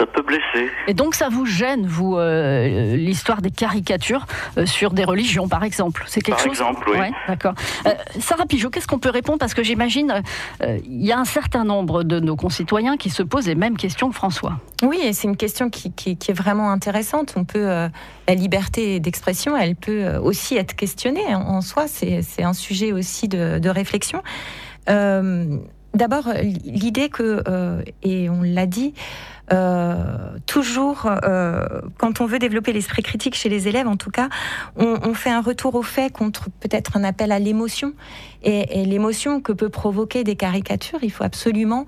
ça 0.00 0.06
peut 0.06 0.22
blesser. 0.22 0.70
Et 0.86 0.94
donc 0.94 1.14
ça 1.14 1.28
vous 1.28 1.44
gêne, 1.44 1.86
vous, 1.86 2.16
euh, 2.16 2.96
l'histoire 2.96 3.42
des 3.42 3.50
caricatures 3.50 4.26
euh, 4.56 4.64
sur 4.64 4.92
des 4.92 5.04
religions, 5.04 5.46
par 5.46 5.62
exemple? 5.62 6.04
C'est 6.06 6.22
quelque 6.22 6.36
par 6.36 6.44
chose? 6.44 6.52
exemple, 6.52 6.88
oui. 6.90 6.98
Ouais, 6.98 7.10
d'accord. 7.28 7.52
Euh, 7.86 7.90
Sarah 8.18 8.46
Pigeot, 8.46 8.70
qu'est-ce 8.70 8.86
qu'on 8.86 8.98
peut 8.98 9.10
répondre? 9.10 9.38
Parce 9.38 9.52
que 9.52 9.62
j'imagine, 9.62 10.22
il 10.62 11.04
y 11.04 11.12
a 11.12 11.18
un 11.18 11.26
certain 11.26 11.64
nombre 11.64 12.02
de 12.02 12.18
nos 12.18 12.34
concitoyens 12.34 12.96
qui 12.96 13.10
se 13.10 13.22
posent 13.22 13.46
les 13.46 13.54
mêmes 13.54 13.76
questions 13.76 14.08
que 14.08 14.14
François. 14.14 14.58
Oui, 14.82 14.98
et 15.02 15.12
c'est 15.12 15.28
une 15.28 15.36
question 15.36 15.68
qui, 15.68 15.92
qui, 15.92 16.16
qui, 16.16 16.30
est 16.30 16.34
vraiment 16.34 16.70
intéressante. 16.70 17.34
On 17.36 17.44
peut, 17.44 17.66
la 17.66 18.34
liberté 18.34 19.00
d'expression, 19.00 19.54
elle 19.56 19.76
peut 19.76 20.16
aussi 20.16 20.56
être 20.56 20.74
questionnée 20.74 21.34
en, 21.34 21.42
en 21.42 21.60
soi. 21.60 21.84
C'est 21.88 22.42
un 22.42 22.54
sujet 22.54 22.92
aussi 22.92 23.28
de, 23.28 23.58
de 23.58 23.68
réflexion. 23.68 24.22
Euh, 24.88 25.58
D'abord, 25.92 26.28
l'idée 26.64 27.08
que, 27.08 27.42
euh, 27.48 27.82
et 28.04 28.30
on 28.30 28.42
l'a 28.42 28.66
dit, 28.66 28.94
euh, 29.52 30.38
toujours, 30.46 31.06
euh, 31.24 31.66
quand 31.98 32.20
on 32.20 32.26
veut 32.26 32.38
développer 32.38 32.72
l'esprit 32.72 33.02
critique 33.02 33.34
chez 33.34 33.48
les 33.48 33.68
élèves, 33.68 33.88
en 33.88 33.96
tout 33.96 34.10
cas, 34.10 34.28
on, 34.76 35.14
fait 35.14 35.30
un 35.30 35.40
retour 35.40 35.74
au 35.74 35.82
fait 35.82 36.12
contre 36.12 36.48
peut-être 36.60 36.96
un 36.96 37.04
appel 37.04 37.32
à 37.32 37.38
l'émotion. 37.38 37.92
Et, 38.42 38.80
et 38.80 38.84
l'émotion 38.84 39.40
que 39.40 39.52
peut 39.52 39.68
provoquer 39.68 40.24
des 40.24 40.36
caricatures, 40.36 41.00
il 41.02 41.10
faut 41.10 41.24
absolument 41.24 41.84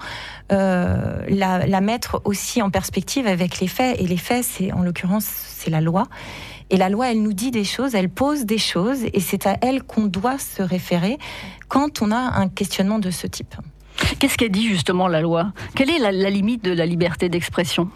euh, 0.50 1.24
la, 1.28 1.66
la, 1.66 1.80
mettre 1.80 2.20
aussi 2.24 2.60
en 2.60 2.70
perspective 2.70 3.26
avec 3.26 3.60
les 3.60 3.68
faits. 3.68 4.00
Et 4.00 4.06
les 4.06 4.16
faits, 4.16 4.44
c'est 4.44 4.72
en 4.72 4.82
l'occurrence, 4.82 5.24
c'est 5.24 5.70
la 5.70 5.80
loi. 5.80 6.08
Et 6.70 6.76
la 6.76 6.88
loi, 6.88 7.10
elle 7.10 7.22
nous 7.22 7.34
dit 7.34 7.50
des 7.50 7.64
choses, 7.64 7.94
elle 7.94 8.08
pose 8.08 8.44
des 8.46 8.58
choses, 8.58 9.04
et 9.12 9.20
c'est 9.20 9.46
à 9.46 9.58
elle 9.60 9.82
qu'on 9.82 10.04
doit 10.04 10.38
se 10.38 10.62
référer 10.62 11.18
quand 11.68 12.00
on 12.00 12.10
a 12.10 12.16
un 12.16 12.48
questionnement 12.48 12.98
de 12.98 13.10
ce 13.10 13.26
type. 13.26 13.54
Qu'est-ce 14.18 14.36
qu'elle 14.36 14.50
dit 14.50 14.68
justement 14.68 15.08
la 15.08 15.20
loi? 15.20 15.52
Quelle 15.74 15.90
est 15.90 15.98
la, 15.98 16.30
limite 16.30 16.64
de 16.64 16.72
la 16.72 16.86
liberté 16.86 17.28
d'expression? 17.28 17.88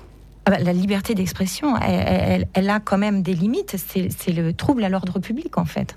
Ah 0.45 0.51
bah, 0.51 0.59
La 0.59 0.73
liberté 0.73 1.15
d'expression, 1.15 1.77
elle, 1.77 2.71
a 2.71 2.81
quand 2.81 2.99
même 2.99 3.23
des 3.23 3.35
limites. 3.35 3.77
C'est 3.77 4.33
le 4.33 4.53
trouble 4.53 4.85
à 4.85 4.89
l'ordre 4.89 5.19
public 5.19 5.59
en 5.59 5.65
fait. 5.65 5.97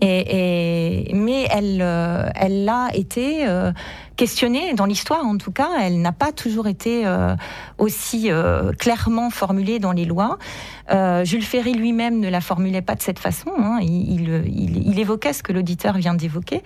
Mais 0.00 1.48
elle, 1.50 1.80
euh, 1.80 2.28
elle 2.34 2.64
l'a 2.64 2.88
été 2.94 3.46
euh, 3.46 3.72
questionnée 4.18 4.74
dans 4.74 4.84
l'histoire, 4.84 5.24
en 5.24 5.38
tout 5.38 5.52
cas. 5.52 5.70
Elle 5.80 6.02
n'a 6.02 6.12
pas 6.12 6.32
toujours 6.32 6.66
été 6.66 7.06
euh, 7.06 7.34
aussi 7.78 8.30
euh, 8.30 8.72
clairement 8.72 9.30
formulée 9.30 9.78
dans 9.78 9.92
les 9.92 10.04
lois. 10.04 10.38
Euh, 10.90 11.24
Jules 11.24 11.44
Ferry 11.44 11.72
lui-même 11.72 12.18
ne 12.18 12.28
la 12.28 12.42
formulait 12.42 12.82
pas 12.82 12.96
de 12.96 13.00
cette 13.00 13.20
façon. 13.20 13.50
Hein. 13.56 13.78
Il, 13.80 14.98
évoquait 14.98 15.32
ce 15.32 15.44
que 15.44 15.52
l'auditeur 15.52 15.96
vient 15.96 16.14
d'évoquer. 16.14 16.62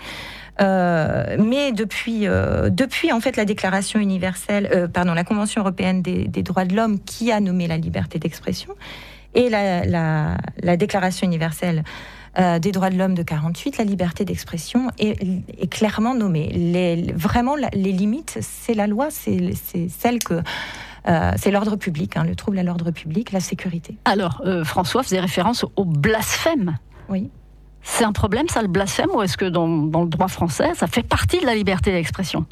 Mais 0.58 1.72
depuis, 1.72 2.20
depuis 2.20 3.12
en 3.12 3.20
fait 3.20 3.36
la 3.36 3.44
Déclaration 3.44 4.00
universelle, 4.00 4.88
pardon, 4.92 5.12
la 5.12 5.24
Convention 5.24 5.60
européenne 5.60 6.00
des, 6.00 6.42
droits 6.42 6.64
de 6.64 6.74
l'homme 6.74 6.98
qui 7.00 7.30
a 7.30 7.40
nommé 7.40 7.66
la 7.66 7.76
liberté 7.76 8.18
d'expression 8.18 8.74
et 9.34 9.50
la, 9.50 10.36
Déclaration 10.76 11.26
universelle 11.26 11.84
des 12.36 12.72
droits 12.72 12.90
de 12.90 12.96
l'homme 12.96 13.14
de 13.14 13.22
48, 13.22 13.78
la 13.78 13.84
liberté 13.84 14.24
d'expression 14.24 14.88
est, 14.98 15.22
est, 15.58 15.66
clairement 15.66 16.14
nommée. 16.14 16.48
Les, 16.48 17.12
vraiment, 17.12 17.56
les 17.56 17.92
limites, 17.92 18.38
c'est 18.40 18.74
la 18.74 18.86
loi, 18.86 19.08
c'est 19.10 19.52
celle 19.88 20.18
que 20.18 20.42
euh, 21.08 21.32
c'est 21.36 21.50
l'ordre 21.50 21.76
public, 21.76 22.16
hein, 22.16 22.24
le 22.24 22.36
trouble 22.36 22.58
à 22.58 22.62
l'ordre 22.62 22.90
public, 22.90 23.32
la 23.32 23.40
sécurité. 23.40 23.96
Alors, 24.04 24.42
euh, 24.44 24.64
François 24.64 25.02
faisait 25.02 25.20
référence 25.20 25.64
au 25.76 25.84
blasphème. 25.84 26.76
Oui. 27.08 27.30
C'est 27.82 28.04
un 28.04 28.12
problème, 28.12 28.48
ça, 28.48 28.62
le 28.62 28.68
blasphème, 28.68 29.10
ou 29.12 29.22
est-ce 29.22 29.36
que 29.36 29.44
dans, 29.44 29.66
dans, 29.66 30.02
le 30.02 30.08
droit 30.08 30.28
français, 30.28 30.70
ça 30.74 30.86
fait 30.86 31.02
partie 31.02 31.40
de 31.40 31.46
la 31.46 31.54
liberté 31.54 31.90
d'expression? 31.90 32.46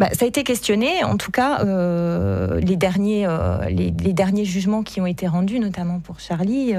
Bah, 0.00 0.08
ça 0.14 0.24
a 0.24 0.28
été 0.28 0.44
questionné. 0.44 1.04
En 1.04 1.18
tout 1.18 1.30
cas, 1.30 1.60
euh, 1.60 2.58
les, 2.60 2.76
derniers, 2.76 3.26
euh, 3.26 3.66
les, 3.68 3.90
derniers 3.90 4.46
jugements 4.46 4.82
qui 4.82 4.98
ont 5.02 5.06
été 5.06 5.28
rendus, 5.28 5.60
notamment 5.60 6.00
pour 6.00 6.20
Charlie, 6.20 6.72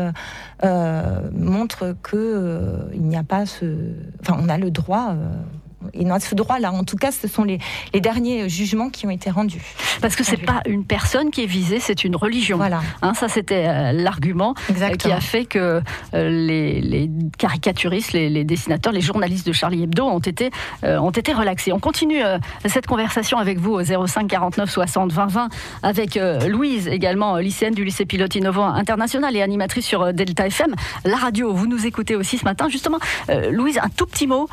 euh, 0.63 1.29
montrent 1.31 1.95
que 2.01 2.89
il 2.95 3.03
n'y 3.03 3.15
a 3.15 3.23
pas 3.23 3.45
ce. 3.45 3.65
Enfin, 4.21 4.37
on 4.41 4.49
a 4.49 4.57
le 4.57 4.71
droit 4.71 5.13
et 5.93 6.05
on 6.05 6.11
a 6.11 6.19
ce 6.19 6.35
droit-là. 6.35 6.71
En 6.71 6.83
tout 6.83 6.97
cas, 6.97 7.11
ce 7.11 7.27
sont 7.27 7.43
les, 7.43 7.59
les, 7.93 8.01
derniers 8.01 8.49
jugements 8.49 8.89
qui 8.89 9.05
ont 9.05 9.09
été 9.09 9.29
rendus. 9.29 9.75
Parce 10.01 10.15
que 10.15 10.23
c'est 10.23 10.37
pas 10.37 10.61
une 10.65 10.85
personne 10.85 11.31
qui 11.31 11.43
est 11.43 11.47
visée, 11.47 11.79
c'est 11.79 12.03
une 12.03 12.15
religion. 12.15 12.57
Voilà. 12.57 12.81
Hein, 13.01 13.13
ça, 13.13 13.27
c'était 13.27 13.65
euh, 13.67 13.91
l'argument 13.91 14.55
qui 14.99 15.11
a 15.11 15.19
fait 15.19 15.45
que 15.45 15.81
euh, 16.13 16.29
les, 16.29 16.81
les, 16.81 17.09
caricaturistes, 17.37 18.13
les, 18.13 18.29
les, 18.29 18.43
dessinateurs, 18.43 18.93
les 18.93 19.01
journalistes 19.01 19.45
de 19.47 19.53
Charlie 19.53 19.83
Hebdo 19.83 20.05
ont 20.05 20.19
été, 20.19 20.51
euh, 20.83 20.97
ont 20.99 21.11
été 21.11 21.33
relaxés. 21.33 21.71
On 21.71 21.79
continue 21.79 22.23
euh, 22.23 22.37
cette 22.65 22.87
conversation 22.87 23.37
avec 23.37 23.59
vous 23.59 23.73
au 23.73 23.83
05 23.83 24.27
49 24.27 24.69
60 24.69 25.11
20 25.11 25.25
20 25.27 25.49
avec 25.83 26.17
euh, 26.17 26.47
Louise, 26.47 26.87
également 26.87 27.37
lycéenne 27.37 27.73
du 27.73 27.83
lycée 27.83 28.05
pilote 28.05 28.35
innovant 28.35 28.67
international 28.67 29.35
et 29.35 29.41
animatrice 29.41 29.85
sur 29.85 30.13
Delta 30.13 30.47
FM. 30.47 30.75
La 31.05 31.17
radio, 31.17 31.53
vous 31.53 31.67
nous 31.67 31.85
écoutez 31.85 32.15
aussi 32.15 32.37
ce 32.37 32.45
matin. 32.45 32.69
Justement, 32.69 32.99
Louise, 33.49 33.79
un 33.81 33.89
tout 33.89 34.05
petit 34.05 34.27
mot 34.27 34.47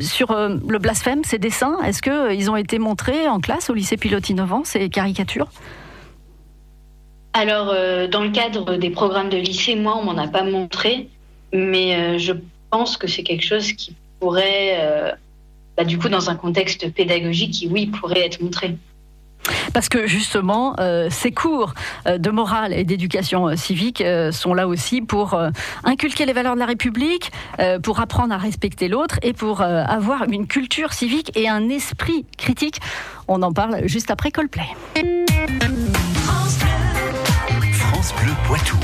sur 0.00 0.43
le 0.48 0.78
blasphème, 0.78 1.24
ces 1.24 1.38
dessins, 1.38 1.78
est-ce 1.84 2.02
qu'ils 2.02 2.50
ont 2.50 2.56
été 2.56 2.78
montrés 2.78 3.28
en 3.28 3.40
classe 3.40 3.70
au 3.70 3.74
lycée 3.74 3.96
pilote 3.96 4.28
innovant, 4.28 4.64
ces 4.64 4.88
caricatures? 4.88 5.48
Alors, 7.34 7.70
euh, 7.70 8.06
dans 8.06 8.22
le 8.22 8.30
cadre 8.30 8.76
des 8.76 8.90
programmes 8.90 9.28
de 9.28 9.36
lycée, 9.36 9.74
moi, 9.74 9.98
on 10.00 10.04
m'en 10.04 10.16
a 10.16 10.28
pas 10.28 10.44
montré, 10.44 11.08
mais 11.52 11.96
euh, 11.96 12.18
je 12.18 12.32
pense 12.70 12.96
que 12.96 13.08
c'est 13.08 13.24
quelque 13.24 13.44
chose 13.44 13.72
qui 13.72 13.96
pourrait, 14.20 14.76
euh, 14.78 15.10
bah, 15.76 15.84
du 15.84 15.98
coup, 15.98 16.08
dans 16.08 16.30
un 16.30 16.36
contexte 16.36 16.92
pédagogique, 16.92 17.50
qui, 17.50 17.66
oui, 17.66 17.86
pourrait 17.86 18.24
être 18.24 18.40
montré. 18.40 18.76
Parce 19.72 19.88
que 19.88 20.06
justement, 20.06 20.74
euh, 20.78 21.08
ces 21.10 21.32
cours 21.32 21.74
euh, 22.06 22.18
de 22.18 22.30
morale 22.30 22.72
et 22.72 22.84
d'éducation 22.84 23.48
euh, 23.48 23.56
civique 23.56 24.02
sont 24.30 24.54
là 24.54 24.68
aussi 24.68 25.00
pour 25.00 25.38
inculquer 25.84 26.26
les 26.26 26.32
valeurs 26.32 26.54
de 26.54 26.60
la 26.60 26.66
République, 26.66 27.30
pour 27.82 28.00
apprendre 28.00 28.34
à 28.34 28.38
respecter 28.38 28.88
l'autre 28.88 29.18
et 29.22 29.32
pour 29.32 29.60
avoir 29.60 30.24
une 30.24 30.46
culture 30.46 30.92
civique 30.92 31.32
et 31.36 31.48
un 31.48 31.68
esprit 31.68 32.26
critique. 32.36 32.80
On 33.28 33.42
en 33.42 33.52
parle 33.52 33.86
juste 33.86 34.10
après 34.10 34.30
Coldplay. 34.30 34.68
France 36.24 36.58
France 37.78 38.14
Bleu 38.20 38.32
Poitou. 38.46 38.78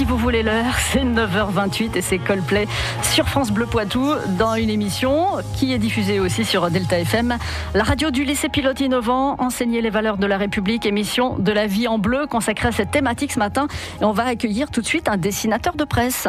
Si 0.00 0.06
vous 0.06 0.16
voulez 0.16 0.42
l'heure, 0.42 0.78
c'est 0.78 1.04
9h28 1.04 1.94
et 1.94 2.00
c'est 2.00 2.16
Coldplay 2.16 2.66
sur 3.02 3.28
France 3.28 3.50
Bleu 3.50 3.66
Poitou 3.66 4.14
dans 4.38 4.54
une 4.54 4.70
émission 4.70 5.26
qui 5.58 5.74
est 5.74 5.78
diffusée 5.78 6.20
aussi 6.20 6.46
sur 6.46 6.70
Delta 6.70 6.98
FM. 6.98 7.36
La 7.74 7.82
radio 7.82 8.10
du 8.10 8.24
lycée 8.24 8.48
pilote 8.48 8.80
innovant, 8.80 9.36
enseigner 9.38 9.82
les 9.82 9.90
valeurs 9.90 10.16
de 10.16 10.24
la 10.24 10.38
République, 10.38 10.86
émission 10.86 11.36
de 11.38 11.52
la 11.52 11.66
vie 11.66 11.86
en 11.86 11.98
bleu 11.98 12.26
consacrée 12.26 12.68
à 12.68 12.72
cette 12.72 12.90
thématique 12.90 13.32
ce 13.32 13.38
matin. 13.38 13.68
Et 14.00 14.04
on 14.04 14.12
va 14.12 14.24
accueillir 14.24 14.70
tout 14.70 14.80
de 14.80 14.86
suite 14.86 15.06
un 15.06 15.18
dessinateur 15.18 15.74
de 15.74 15.84
presse. 15.84 16.26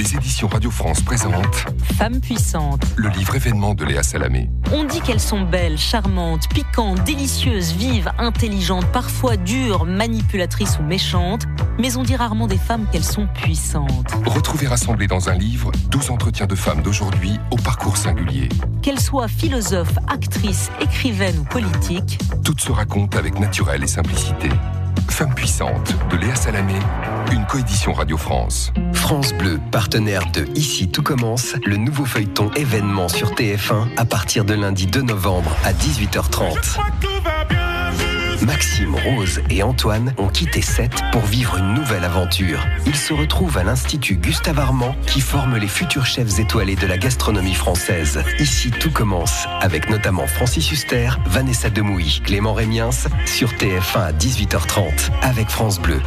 Les 0.00 0.14
éditions 0.14 0.48
Radio 0.48 0.70
France 0.70 1.02
présentent 1.02 1.66
Femmes 1.98 2.22
puissantes. 2.22 2.84
Le 2.96 3.10
livre 3.10 3.36
événement 3.36 3.74
de 3.74 3.84
Léa 3.84 4.02
Salamé. 4.02 4.48
On 4.72 4.84
dit 4.84 5.02
qu'elles 5.02 5.20
sont 5.20 5.42
belles, 5.42 5.76
charmantes, 5.76 6.48
piquantes, 6.48 7.04
délicieuses, 7.04 7.72
vives, 7.72 8.10
intelligentes, 8.16 8.86
parfois 8.94 9.36
dures, 9.36 9.84
manipulatrices 9.84 10.78
ou 10.78 10.84
méchantes, 10.84 11.46
mais 11.78 11.98
on 11.98 12.02
dit 12.02 12.16
rarement 12.16 12.46
des 12.46 12.56
femmes 12.56 12.86
qu'elles 12.90 13.04
sont 13.04 13.26
puissantes. 13.26 14.10
Retrouvez 14.24 14.68
rassemblées 14.68 15.06
dans 15.06 15.28
un 15.28 15.34
livre 15.34 15.70
12 15.90 16.12
entretiens 16.12 16.46
de 16.46 16.54
femmes 16.54 16.80
d'aujourd'hui 16.80 17.38
au 17.50 17.56
parcours 17.56 17.98
singulier. 17.98 18.48
Qu'elles 18.80 19.00
soient 19.00 19.28
philosophes, 19.28 19.98
actrices, 20.08 20.70
écrivaines 20.80 21.40
ou 21.40 21.44
politiques, 21.44 22.18
toutes 22.42 22.62
se 22.62 22.72
racontent 22.72 23.18
avec 23.18 23.38
naturel 23.38 23.84
et 23.84 23.86
simplicité. 23.86 24.48
Femme 25.08 25.34
puissante 25.34 25.94
de 26.10 26.16
Léa 26.16 26.34
Salamé, 26.34 26.74
une 27.32 27.46
coédition 27.46 27.92
Radio 27.92 28.16
France. 28.16 28.72
France 28.92 29.32
Bleu, 29.32 29.60
partenaire 29.70 30.22
de 30.32 30.46
Ici 30.54 30.88
tout 30.88 31.02
commence, 31.02 31.54
le 31.64 31.76
nouveau 31.76 32.04
feuilleton 32.04 32.50
événement 32.56 33.08
sur 33.08 33.32
TF1 33.32 33.88
à 33.96 34.04
partir 34.04 34.44
de 34.44 34.54
lundi 34.54 34.86
2 34.86 35.02
novembre 35.02 35.56
à 35.64 35.72
18h30. 35.72 36.78
Maxime, 38.46 38.94
Rose 38.94 39.40
et 39.50 39.62
Antoine 39.62 40.14
ont 40.16 40.28
quitté 40.28 40.62
Sète 40.62 40.98
pour 41.12 41.22
vivre 41.22 41.58
une 41.58 41.74
nouvelle 41.74 42.04
aventure. 42.04 42.64
Ils 42.86 42.96
se 42.96 43.12
retrouvent 43.12 43.58
à 43.58 43.64
l'Institut 43.64 44.16
Gustave 44.16 44.58
Armand 44.58 44.96
qui 45.06 45.20
forme 45.20 45.56
les 45.56 45.68
futurs 45.68 46.06
chefs 46.06 46.38
étoilés 46.38 46.76
de 46.76 46.86
la 46.86 46.96
gastronomie 46.96 47.54
française. 47.54 48.22
Ici, 48.38 48.70
tout 48.70 48.90
commence 48.90 49.46
avec 49.60 49.90
notamment 49.90 50.26
Francis 50.26 50.72
Huster, 50.72 51.10
Vanessa 51.26 51.68
Demouy, 51.70 52.22
Clément 52.24 52.54
Rémiens 52.54 52.90
sur 53.26 53.52
TF1 53.52 54.00
à 54.00 54.12
18h30 54.12 55.10
avec 55.22 55.48
France 55.48 55.78
Bleu. 55.78 56.00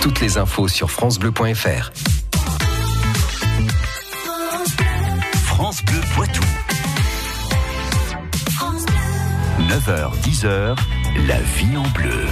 Toutes 0.00 0.20
les 0.20 0.38
infos 0.38 0.68
sur 0.68 0.90
francebleu.fr. 0.90 1.92
France 5.44 5.84
Bleu 5.84 6.00
Poitou. 6.14 6.42
9h, 9.68 10.10
10h, 10.22 10.76
la 11.16 11.38
vie 11.38 11.76
en 11.76 11.88
bleu. 11.90 12.26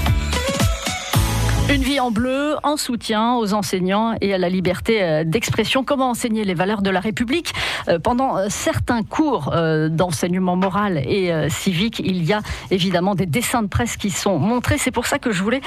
Une 1.72 1.82
vie 1.82 2.00
en 2.00 2.10
bleu 2.10 2.56
en 2.64 2.76
soutien 2.76 3.36
aux 3.36 3.54
enseignants 3.54 4.14
et 4.20 4.34
à 4.34 4.38
la 4.38 4.48
liberté 4.48 5.02
euh, 5.02 5.24
d'expression. 5.24 5.84
Comment 5.84 6.10
enseigner 6.10 6.44
les 6.44 6.52
valeurs 6.54 6.82
de 6.82 6.90
la 6.90 6.98
République? 6.98 7.52
Euh, 7.88 8.00
Pendant 8.00 8.36
euh, 8.36 8.46
certains 8.48 9.04
cours 9.04 9.54
d'enseignement 9.88 10.56
moral 10.56 10.98
et 10.98 11.32
civique, 11.48 12.02
il 12.04 12.24
y 12.24 12.32
a 12.32 12.40
évidemment 12.70 13.14
des 13.14 13.26
dessins 13.26 13.62
de 13.62 13.68
presse 13.68 13.96
qui 13.96 14.10
sont 14.10 14.38
montrés. 14.38 14.78
C'est 14.78 14.90
pour 14.90 15.06
ça 15.06 15.18
que 15.18 15.30
je 15.30 15.42
voulais 15.42 15.60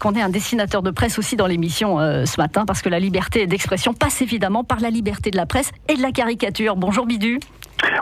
qu'on 0.00 0.14
ait 0.14 0.22
un 0.22 0.30
dessinateur 0.30 0.82
de 0.82 0.90
presse 0.90 1.18
aussi 1.18 1.36
dans 1.36 1.46
l'émission 1.46 1.98
ce 1.98 2.40
matin, 2.40 2.64
parce 2.66 2.80
que 2.80 2.88
la 2.88 2.98
liberté 2.98 3.46
d'expression 3.46 3.92
passe 3.92 4.22
évidemment 4.22 4.64
par 4.64 4.80
la 4.80 4.90
liberté 4.90 5.30
de 5.30 5.36
la 5.36 5.46
presse 5.46 5.70
et 5.88 5.94
de 5.94 6.02
la 6.02 6.12
caricature. 6.12 6.76
Bonjour 6.76 7.06
Bidu. 7.06 7.38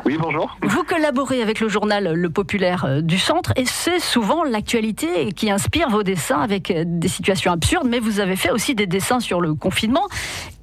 Oui, 0.05 0.17
bonjour. 0.19 0.57
Vous 0.63 0.83
collaborez 0.85 1.43
avec 1.43 1.61
le 1.61 1.69
journal 1.69 2.13
Le 2.15 2.31
Populaire 2.31 2.85
euh, 2.85 3.01
du 3.01 3.19
Centre 3.19 3.53
et 3.57 3.65
c'est 3.65 4.01
souvent 4.01 4.45
l'actualité 4.45 5.33
qui 5.33 5.51
inspire 5.51 5.89
vos 5.89 6.03
dessins 6.03 6.41
avec 6.41 6.71
euh, 6.71 6.85
des 6.87 7.09
situations 7.09 7.53
absurdes, 7.53 7.87
mais 7.89 8.01
vous 8.01 8.21
avez 8.21 8.37
fait 8.37 8.51
aussi 8.51 8.75
des 8.75 8.87
dessins 8.87 9.21
sur 9.21 9.41
le 9.41 9.55
confinement 9.55 10.07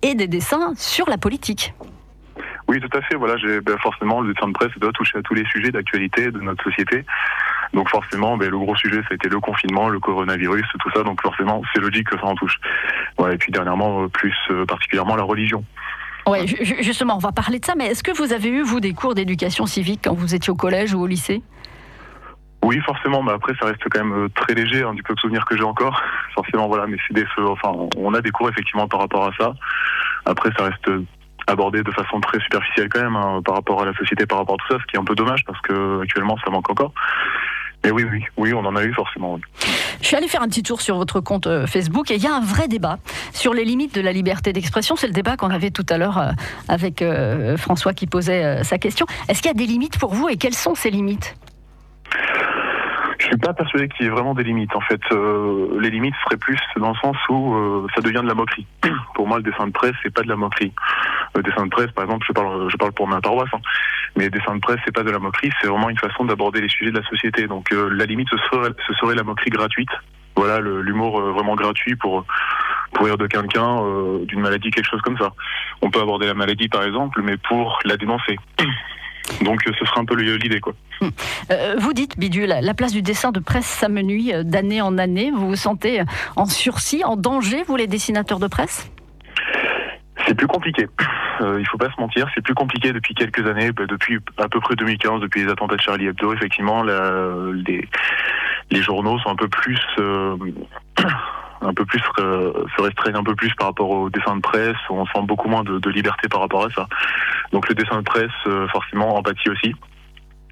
et 0.02 0.16
des 0.16 0.28
dessins 0.28 0.74
sur 0.76 1.10
la 1.10 1.18
politique. 1.18 1.74
Oui, 2.68 2.80
tout 2.80 2.98
à 2.98 3.02
fait. 3.02 3.16
Voilà, 3.16 3.36
j'ai 3.38 3.62
ben, 3.62 3.78
forcément 3.80 4.22
le 4.22 4.34
dessin 4.34 4.48
de 4.48 4.54
presse 4.54 4.72
doit 4.78 4.92
toucher 4.92 5.18
à 5.18 5.22
tous 5.22 5.34
les 5.34 5.46
sujets 5.46 5.72
d'actualité 5.72 6.32
de 6.32 6.40
notre 6.40 6.64
société. 6.64 7.04
Donc 7.74 7.90
forcément, 7.90 8.38
ben, 8.38 8.50
le 8.50 8.58
gros 8.58 8.76
sujet, 8.76 9.02
ça 9.02 9.10
a 9.12 9.14
été 9.16 9.30
le 9.30 9.40
confinement, 9.40 9.90
le 9.90 10.00
coronavirus, 10.00 10.66
tout 10.80 10.92
ça. 10.94 11.04
Donc 11.04 11.22
forcément, 11.22 11.62
c'est 11.74 11.82
logique 11.82 12.10
que 12.10 12.18
ça 12.18 12.26
en 12.26 12.36
touche. 12.36 12.60
et 13.32 13.38
puis 13.38 13.52
dernièrement, 13.52 14.08
plus 14.10 14.36
euh, 14.52 14.66
particulièrement 14.66 15.16
la 15.16 15.24
religion. 15.24 15.64
Oui, 16.32 16.46
justement, 16.82 17.16
on 17.16 17.20
va 17.20 17.32
parler 17.32 17.60
de 17.60 17.66
ça, 17.66 17.74
mais 17.76 17.88
est-ce 17.88 18.04
que 18.04 18.12
vous 18.12 18.34
avez 18.34 18.50
eu, 18.50 18.62
vous, 18.62 18.80
des 18.80 18.94
cours 18.94 19.16
d'éducation 19.16 19.66
civique 19.66 20.02
quand 20.04 20.14
vous 20.14 20.36
étiez 20.36 20.52
au 20.52 20.56
collège 20.56 20.94
ou 20.94 21.02
au 21.02 21.08
lycée? 21.08 21.42
Oui, 22.64 22.80
forcément, 22.82 23.24
mais 23.24 23.32
après 23.32 23.54
ça 23.60 23.68
reste 23.68 23.82
quand 23.90 24.04
même 24.04 24.26
euh, 24.26 24.30
très 24.36 24.54
léger, 24.54 24.84
hein, 24.84 24.94
du 24.94 25.02
peu 25.02 25.16
de 25.16 25.20
souvenirs 25.20 25.46
que 25.46 25.56
j'ai 25.56 25.64
encore. 25.64 26.02
Forcément, 26.36 26.68
voilà, 26.68 26.88
mais 26.88 26.98
c'est 27.08 27.14
des, 27.14 27.26
enfin, 27.38 27.72
on 27.98 28.14
a 28.14 28.22
des 28.22 28.32
cours 28.32 28.50
effectivement 28.50 28.88
par 28.88 29.00
rapport 29.00 29.26
à 29.26 29.32
ça. 29.40 29.54
Après, 30.26 30.50
ça 30.58 30.66
reste 30.66 30.90
abordé 31.50 31.84
de 31.84 31.92
façon 31.92 32.20
très 32.20 32.40
superficielle 32.42 32.90
quand 32.90 33.02
même 33.02 33.16
hein, 33.16 33.42
par 33.44 33.56
rapport 33.56 33.82
à 33.82 33.86
la 33.86 33.94
société, 33.94 34.26
par 34.26 34.40
rapport 34.40 34.56
à 34.56 34.58
tout 34.58 34.74
ça, 34.74 34.80
ce 34.82 34.86
qui 34.88 34.96
est 34.96 35.00
un 35.00 35.04
peu 35.04 35.16
dommage 35.16 35.44
parce 35.46 35.60
que 35.62 36.02
actuellement 36.02 36.38
ça 36.44 36.52
manque 36.52 36.70
encore. 36.70 36.94
Mais 37.84 37.92
oui, 37.92 38.04
oui, 38.12 38.24
oui, 38.38 38.54
on 38.54 38.60
en 38.60 38.76
a 38.76 38.84
eu 38.84 38.94
forcément. 38.94 39.40
Je 40.02 40.08
suis 40.08 40.16
allé 40.16 40.28
faire 40.28 40.42
un 40.42 40.48
petit 40.48 40.64
tour 40.64 40.82
sur 40.82 40.98
votre 40.98 41.22
compte 41.22 41.48
euh, 41.48 41.66
Facebook 41.66 42.12
et 42.12 42.16
il 42.16 42.22
y 42.22 42.28
a 42.28 42.36
un 42.36 42.42
vrai 42.42 42.68
débat 42.68 43.00
sur 43.34 43.54
les 43.54 43.64
limites 43.64 43.96
de 43.96 44.02
la 44.02 44.12
liberté 44.12 44.52
d'expression. 44.52 44.96
C'est 44.96 45.08
le 45.08 45.14
débat 45.14 45.38
qu'on 45.38 45.50
avait 45.50 45.72
tout 45.72 45.86
à 45.90 45.98
l'heure 45.98 46.18
euh, 46.18 46.32
avec 46.68 47.02
euh, 47.02 47.56
François 47.56 47.94
qui 47.94 48.06
posait 48.06 48.64
sa 48.64 48.78
question. 48.78 49.06
Est-ce 49.30 49.42
qu'il 49.42 49.50
y 49.50 49.54
a 49.54 49.58
des 49.58 49.66
limites 49.66 49.98
pour 49.98 50.14
vous 50.14 50.28
et 50.28 50.36
quelles 50.36 50.56
sont 50.56 50.76
ces 50.76 50.90
limites? 50.90 51.36
Suis 53.30 53.38
pas 53.38 53.54
persuadé 53.54 53.88
qu'il 53.90 54.06
y 54.06 54.10
ait 54.10 54.12
vraiment 54.12 54.34
des 54.34 54.44
limites. 54.44 54.76
En 54.76 54.82
fait, 54.82 55.02
les 55.80 55.90
limites 55.90 56.16
seraient 56.24 56.38
plus 56.38 56.60
dans 56.78 56.90
le 56.90 56.96
sens 56.96 57.18
où 57.30 57.88
ça 57.96 58.02
devient 58.02 58.22
de 58.22 58.28
la 58.28 58.34
moquerie. 58.34 58.66
pour 59.16 59.28
moi, 59.28 59.38
le 59.38 59.44
dessin 59.44 59.68
de 59.68 59.72
presse, 59.72 59.94
c'est 60.04 60.14
pas 60.14 60.22
de 60.22 60.30
la 60.30 60.36
moquerie. 60.36 60.74
Le 61.36 61.44
dessin 61.44 61.66
de 61.66 61.70
presse, 61.70 61.92
par 61.92 62.06
exemple, 62.06 62.26
je 62.28 62.34
parle, 62.34 62.70
je 62.70 62.78
parle 62.78 62.92
pour 62.94 63.08
ma 63.08 63.22
paroisse. 63.22 63.50
Hein. 63.54 63.60
Mais 64.16 64.30
dessin 64.30 64.56
de 64.56 64.60
presse, 64.60 64.80
c'est 64.86 64.94
pas 64.94 65.04
de 65.04 65.12
la 65.12 65.20
moquerie, 65.20 65.52
c'est 65.62 65.68
vraiment 65.68 65.90
une 65.90 65.98
façon 65.98 66.26
d'aborder 66.26 66.62
les 66.62 66.70
sujets 66.70 66.92
de 66.92 67.00
la 67.00 67.08
société. 67.08 67.48
Donc 67.48 67.72
euh, 67.72 67.90
la 67.90 68.06
limite, 68.06 68.28
ce 68.30 68.38
serait, 68.38 68.72
ce 68.88 68.94
serait 68.96 69.16
la 69.16 69.24
moquerie 69.24 69.50
gratuite. 69.50 69.90
Voilà, 70.36 70.60
l'humour 70.60 71.20
euh, 71.20 71.32
vraiment 71.32 71.56
gratuit 71.56 71.96
pour 71.96 72.26
pour 72.94 73.06
rire 73.06 73.18
de 73.18 73.28
quelqu'un, 73.28 73.84
euh, 73.84 74.26
d'une 74.26 74.40
maladie, 74.40 74.72
quelque 74.72 74.90
chose 74.90 75.02
comme 75.02 75.18
ça. 75.18 75.32
On 75.82 75.92
peut 75.92 76.02
aborder 76.02 76.26
la 76.26 76.34
maladie, 76.34 76.68
par 76.70 76.84
exemple, 76.84 77.22
mais 77.24 77.38
pour 77.38 77.80
la 77.86 77.98
dénoncer. 77.98 78.38
Donc 79.42 79.62
ce 79.64 79.86
serait 79.86 80.00
un 80.00 80.06
peu 80.06 80.16
l'idée 80.16 80.60
quoi. 80.60 80.74
Hum. 81.02 81.12
vous 81.78 81.94
dites 81.94 82.20
Bidule, 82.20 82.54
la 82.62 82.74
place 82.74 82.92
du 82.92 83.02
dessin 83.02 83.32
de 83.32 83.40
presse 83.40 83.66
s'amenuit 83.66 84.34
d'année 84.44 84.82
en 84.82 84.98
année. 84.98 85.32
Vous 85.32 85.50
vous 85.50 85.56
sentez 85.56 86.04
en 86.36 86.46
sursis, 86.46 87.04
en 87.06 87.16
danger, 87.16 87.64
vous 87.68 87.76
les 87.76 87.88
dessinateurs 87.88 88.40
de 88.40 88.48
presse? 88.48 88.92
C'est 90.28 90.36
plus 90.36 90.48
compliqué. 90.48 90.88
Euh, 91.42 91.58
il 91.60 91.68
faut 91.68 91.78
pas 91.78 91.90
se 91.90 92.00
mentir, 92.00 92.28
c'est 92.36 92.42
plus 92.44 92.54
compliqué 92.54 92.92
depuis 92.92 93.14
quelques 93.14 93.46
années, 93.48 93.72
bah, 93.72 93.86
depuis 93.88 94.20
à 94.38 94.50
peu 94.50 94.60
près 94.60 94.76
2015, 94.76 95.22
depuis 95.22 95.46
les 95.46 95.52
attentats 95.52 95.78
de 95.78 95.82
Charlie 95.82 96.08
Hebdo. 96.08 96.34
Effectivement, 96.34 96.84
les, 96.84 97.88
les 98.70 98.82
journaux 98.82 99.18
sont 99.20 99.30
un 99.30 99.36
peu 99.36 99.48
plus 99.48 99.80
euh, 100.00 100.36
un 101.62 101.74
peu 101.74 101.86
plus 101.86 102.02
euh, 102.20 102.54
se 102.76 102.82
restreignent 102.82 103.18
un 103.18 103.24
peu 103.24 103.36
plus 103.36 103.54
par 103.56 103.68
rapport 103.68 103.90
au 103.90 104.10
dessin 104.10 104.36
de 104.36 104.42
presse. 104.42 104.78
On 104.90 105.06
sent 105.06 105.22
beaucoup 105.24 105.50
moins 105.50 105.64
de, 105.64 105.80
de 105.80 105.90
liberté 105.90 106.28
par 106.28 106.42
rapport 106.42 106.66
à 106.66 106.70
ça. 106.70 106.88
Donc 107.52 107.68
le 107.70 107.76
dessin 107.76 107.98
de 107.98 108.04
presse, 108.04 108.32
euh, 108.48 108.68
forcément, 108.70 109.18
empathie 109.18 109.50
aussi. 109.50 109.76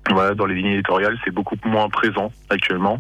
Voilà, 0.09 0.35
dans 0.35 0.45
les 0.45 0.55
lignes 0.55 0.73
éditoriales, 0.73 1.17
c'est 1.23 1.31
beaucoup 1.31 1.55
moins 1.65 1.89
présent 1.89 2.31
actuellement. 2.49 2.99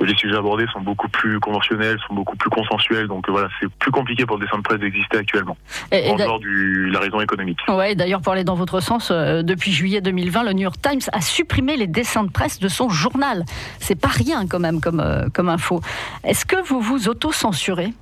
Les 0.00 0.16
sujets 0.16 0.36
abordés 0.36 0.66
sont 0.72 0.80
beaucoup 0.80 1.08
plus 1.08 1.38
conventionnels, 1.40 1.98
sont 2.08 2.14
beaucoup 2.14 2.36
plus 2.36 2.48
consensuels, 2.48 3.06
donc 3.06 3.28
voilà, 3.28 3.48
c'est 3.60 3.68
plus 3.74 3.90
compliqué 3.90 4.24
pour 4.24 4.38
le 4.38 4.46
dessin 4.46 4.56
de 4.58 4.62
presse 4.62 4.80
d'exister 4.80 5.18
actuellement, 5.18 5.56
en 5.92 6.16
dehors 6.16 6.40
de 6.40 6.90
la 6.90 7.00
raison 7.00 7.20
économique. 7.20 7.58
Ouais, 7.68 7.94
d'ailleurs, 7.94 8.22
pour 8.22 8.32
aller 8.32 8.44
dans 8.44 8.54
votre 8.54 8.80
sens, 8.80 9.10
euh, 9.10 9.42
depuis 9.42 9.72
juillet 9.72 10.00
2020, 10.00 10.44
le 10.44 10.52
New 10.52 10.62
York 10.62 10.80
Times 10.80 11.00
a 11.12 11.20
supprimé 11.20 11.76
les 11.76 11.86
dessins 11.86 12.24
de 12.24 12.30
presse 12.30 12.60
de 12.60 12.68
son 12.68 12.88
journal. 12.88 13.44
C'est 13.78 14.00
pas 14.00 14.08
rien 14.08 14.46
quand 14.46 14.60
même 14.60 14.80
comme, 14.80 15.00
euh, 15.00 15.28
comme 15.34 15.48
info. 15.48 15.80
Est-ce 16.24 16.46
que 16.46 16.56
vous 16.56 16.80
vous 16.80 17.08
auto-censurez? 17.08 17.92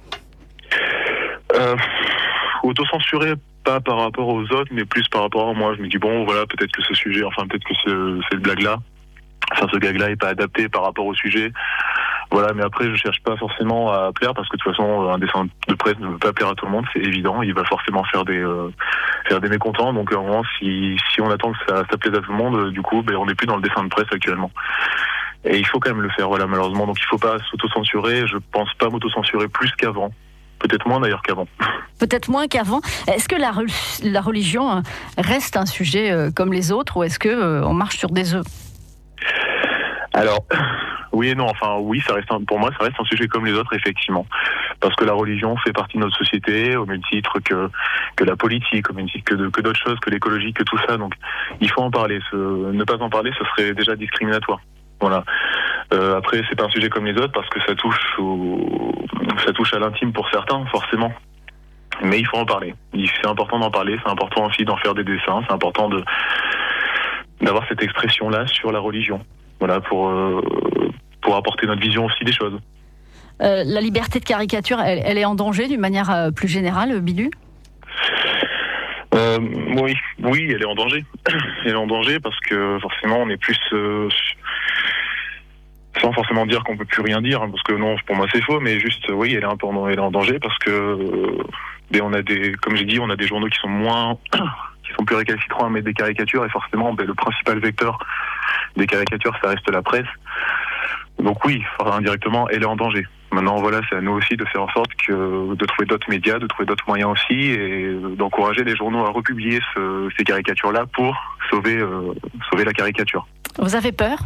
Euh, 1.56 1.76
Auto-censurer 2.62 3.34
pas 3.64 3.80
par 3.80 3.98
rapport 3.98 4.28
aux 4.28 4.42
autres, 4.42 4.70
mais 4.72 4.84
plus 4.84 5.06
par 5.08 5.22
rapport 5.22 5.48
à 5.48 5.52
moi. 5.52 5.74
Je 5.76 5.82
me 5.82 5.88
dis, 5.88 5.98
bon, 5.98 6.24
voilà, 6.24 6.46
peut-être 6.46 6.72
que 6.72 6.82
ce 6.82 6.94
sujet, 6.94 7.24
enfin, 7.24 7.46
peut-être 7.46 7.64
que 7.64 7.74
ce, 7.84 8.20
cette 8.30 8.40
blague-là, 8.40 8.78
enfin, 9.52 9.66
ce 9.72 9.78
gag-là 9.78 10.10
est 10.10 10.16
pas 10.16 10.28
adapté 10.28 10.68
par 10.68 10.82
rapport 10.84 11.06
au 11.06 11.14
sujet. 11.14 11.52
Voilà, 12.30 12.52
mais 12.52 12.62
après, 12.62 12.90
je 12.90 12.94
cherche 12.96 13.22
pas 13.22 13.36
forcément 13.36 13.90
à 13.90 14.12
plaire 14.12 14.34
parce 14.34 14.48
que 14.48 14.56
de 14.56 14.62
toute 14.62 14.72
façon, 14.72 15.08
un 15.08 15.18
dessin 15.18 15.46
de 15.66 15.74
presse 15.74 15.98
ne 15.98 16.08
veut 16.08 16.18
pas 16.18 16.32
plaire 16.32 16.48
à 16.48 16.54
tout 16.54 16.66
le 16.66 16.72
monde, 16.72 16.84
c'est 16.92 17.00
évident. 17.00 17.40
Il 17.40 17.54
va 17.54 17.64
forcément 17.64 18.04
faire 18.04 18.24
des 18.26 18.38
euh, 18.38 18.70
faire 19.26 19.40
des 19.40 19.48
mécontents. 19.48 19.94
Donc, 19.94 20.12
en 20.12 20.22
moment, 20.22 20.42
si 20.58 20.98
si 21.12 21.22
on 21.22 21.30
attend 21.30 21.52
que 21.52 21.58
ça, 21.66 21.84
ça 21.90 21.96
plaise 21.96 22.14
à 22.14 22.20
tout 22.20 22.30
le 22.30 22.36
monde, 22.36 22.70
du 22.70 22.82
coup, 22.82 23.02
ben, 23.02 23.16
on 23.16 23.24
n'est 23.24 23.34
plus 23.34 23.46
dans 23.46 23.56
le 23.56 23.62
dessin 23.62 23.82
de 23.82 23.88
presse 23.88 24.08
actuellement. 24.12 24.50
Et 25.44 25.56
il 25.56 25.66
faut 25.66 25.78
quand 25.78 25.90
même 25.90 26.02
le 26.02 26.10
faire, 26.10 26.28
voilà, 26.28 26.46
malheureusement. 26.46 26.86
Donc, 26.86 26.98
il 27.00 27.06
faut 27.06 27.18
pas 27.18 27.38
s'auto-censurer. 27.50 28.26
Je 28.26 28.36
pense 28.52 28.72
pas 28.74 28.90
m'auto-censurer 28.90 29.48
plus 29.48 29.70
qu'avant. 29.72 30.10
Peut-être 30.58 30.86
moins 30.88 31.00
d'ailleurs 31.00 31.22
qu'avant. 31.22 31.46
Peut-être 31.98 32.28
moins 32.28 32.46
qu'avant. 32.48 32.80
Est-ce 33.06 33.28
que 33.28 33.36
la, 33.36 33.52
la, 34.02 34.20
religion 34.20 34.70
euh, 34.78 34.80
reste 35.18 35.56
un 35.56 35.66
sujet 35.66 36.10
euh, 36.10 36.30
comme 36.34 36.52
les 36.52 36.72
autres 36.72 36.96
ou 36.96 37.02
est-ce 37.04 37.18
que 37.18 37.62
on 37.64 37.72
marche 37.74 37.96
sur 37.96 38.10
des 38.10 38.34
œufs? 38.34 38.44
Alors, 40.14 40.44
Oui 41.12 41.28
et 41.28 41.34
non. 41.34 41.46
Enfin, 41.48 41.76
oui, 41.80 42.00
ça 42.06 42.14
reste 42.14 42.30
un- 42.32 42.42
pour 42.44 42.58
moi, 42.58 42.70
ça 42.78 42.84
reste 42.84 42.96
un 43.00 43.04
sujet 43.04 43.26
comme 43.28 43.46
les 43.46 43.52
autres, 43.52 43.72
effectivement, 43.74 44.26
parce 44.80 44.94
que 44.96 45.04
la 45.04 45.12
religion 45.12 45.56
fait 45.58 45.72
partie 45.72 45.96
de 45.96 46.02
notre 46.02 46.16
société 46.16 46.76
au 46.76 46.86
même 46.86 47.02
titre 47.10 47.38
que 47.40 47.68
que 48.16 48.24
la 48.24 48.36
politique, 48.36 48.90
au 48.90 48.94
même 48.94 49.08
titre 49.08 49.24
que 49.24 49.48
que 49.50 49.60
d'autres 49.60 49.80
choses, 49.84 49.98
que 50.00 50.10
l'écologie, 50.10 50.52
que 50.52 50.64
tout 50.64 50.78
ça. 50.88 50.96
Donc, 50.96 51.14
il 51.60 51.70
faut 51.70 51.82
en 51.82 51.90
parler. 51.90 52.20
Ce- 52.30 52.36
ne 52.36 52.84
pas 52.84 52.96
en 53.00 53.10
parler, 53.10 53.30
ce 53.38 53.44
serait 53.50 53.74
déjà 53.74 53.96
discriminatoire. 53.96 54.60
Voilà. 55.00 55.24
Euh, 55.92 56.18
après, 56.18 56.42
c'est 56.48 56.56
pas 56.56 56.64
un 56.64 56.70
sujet 56.70 56.88
comme 56.88 57.06
les 57.06 57.14
autres 57.14 57.32
parce 57.32 57.48
que 57.48 57.60
ça 57.66 57.74
touche 57.74 57.98
au, 58.18 58.92
ça 59.44 59.52
touche 59.52 59.72
à 59.74 59.78
l'intime 59.78 60.12
pour 60.12 60.28
certains, 60.30 60.64
forcément. 60.66 61.12
Mais 62.02 62.18
il 62.20 62.26
faut 62.26 62.36
en 62.36 62.44
parler. 62.44 62.74
C'est 62.92 63.26
important 63.26 63.58
d'en 63.58 63.70
parler. 63.70 63.98
C'est 64.04 64.10
important 64.10 64.46
aussi 64.46 64.64
d'en 64.64 64.76
faire 64.76 64.94
des 64.94 65.04
dessins. 65.04 65.42
C'est 65.46 65.52
important 65.52 65.88
de 65.88 66.04
d'avoir 67.40 67.66
cette 67.68 67.82
expression-là 67.82 68.46
sur 68.48 68.72
la 68.72 68.80
religion. 68.80 69.20
Voilà, 69.60 69.80
pour 69.80 70.08
euh, 70.08 70.42
pour 71.22 71.36
apporter 71.36 71.66
notre 71.66 71.80
vision 71.80 72.04
aussi 72.04 72.24
des 72.24 72.32
choses. 72.32 72.58
Euh, 73.40 73.62
la 73.64 73.80
liberté 73.80 74.18
de 74.18 74.24
caricature, 74.24 74.80
elle, 74.80 75.00
elle 75.04 75.18
est 75.18 75.24
en 75.24 75.34
danger 75.34 75.68
d'une 75.68 75.80
manière 75.80 76.10
euh, 76.10 76.30
plus 76.30 76.48
générale, 76.48 77.00
Bidu? 77.00 77.30
Euh, 79.14 79.38
oui, 79.80 79.94
oui, 80.22 80.48
elle 80.50 80.62
est 80.62 80.66
en 80.66 80.74
danger. 80.74 81.04
Elle 81.64 81.72
est 81.72 81.74
en 81.74 81.86
danger 81.86 82.20
parce 82.20 82.38
que 82.40 82.78
forcément, 82.80 83.18
on 83.20 83.28
est 83.28 83.36
plus 83.36 83.58
euh, 83.72 84.08
forcément 86.12 86.46
dire 86.46 86.62
qu'on 86.64 86.76
peut 86.76 86.84
plus 86.84 87.02
rien 87.02 87.20
dire, 87.20 87.42
hein, 87.42 87.48
parce 87.50 87.62
que 87.62 87.72
non, 87.72 87.96
pour 88.06 88.16
moi 88.16 88.26
c'est 88.32 88.42
faux, 88.42 88.60
mais 88.60 88.78
juste, 88.80 89.08
euh, 89.10 89.14
oui, 89.14 89.34
elle 89.34 89.42
est 89.42 89.46
un 89.46 89.56
peu 89.56 89.66
en, 89.66 89.88
elle 89.88 89.98
est 89.98 90.02
en 90.02 90.10
danger 90.10 90.38
parce 90.38 90.56
que 90.58 90.70
euh, 90.70 91.42
ben, 91.90 92.02
on 92.02 92.12
a 92.12 92.22
des, 92.22 92.52
comme 92.60 92.76
j'ai 92.76 92.84
dit, 92.84 92.98
on 93.00 93.10
a 93.10 93.16
des 93.16 93.26
journaux 93.26 93.48
qui 93.48 93.58
sont 93.58 93.68
moins, 93.68 94.16
qui 94.32 94.92
sont 94.96 95.04
plus 95.04 95.16
récalcitrants 95.16 95.66
à 95.66 95.70
mettre 95.70 95.86
des 95.86 95.94
caricatures 95.94 96.44
et 96.44 96.48
forcément, 96.50 96.92
ben, 96.94 97.06
le 97.06 97.14
principal 97.14 97.58
vecteur 97.60 97.98
des 98.76 98.86
caricatures, 98.86 99.36
ça 99.42 99.50
reste 99.50 99.68
la 99.70 99.82
presse. 99.82 100.06
Donc 101.18 101.44
oui, 101.44 101.62
indirectement, 101.80 102.48
elle 102.48 102.62
est 102.62 102.66
en 102.66 102.76
danger. 102.76 103.04
Maintenant, 103.32 103.56
voilà, 103.56 103.80
c'est 103.90 103.96
à 103.96 104.00
nous 104.00 104.12
aussi 104.12 104.36
de 104.36 104.44
faire 104.46 104.62
en 104.62 104.68
sorte 104.68 104.94
que 105.06 105.54
de 105.54 105.66
trouver 105.66 105.86
d'autres 105.86 106.08
médias, 106.08 106.38
de 106.38 106.46
trouver 106.46 106.64
d'autres 106.64 106.84
moyens 106.86 107.10
aussi, 107.10 107.34
et 107.50 107.92
d'encourager 108.16 108.62
les 108.64 108.74
journaux 108.76 109.04
à 109.04 109.10
republier 109.10 109.58
ce- 109.74 110.08
ces 110.16 110.24
caricatures-là 110.24 110.86
pour 110.94 111.14
sauver, 111.50 111.76
euh, 111.76 112.12
sauver 112.50 112.64
la 112.64 112.72
caricature. 112.72 113.26
Vous 113.58 113.74
avez 113.74 113.92
peur? 113.92 114.18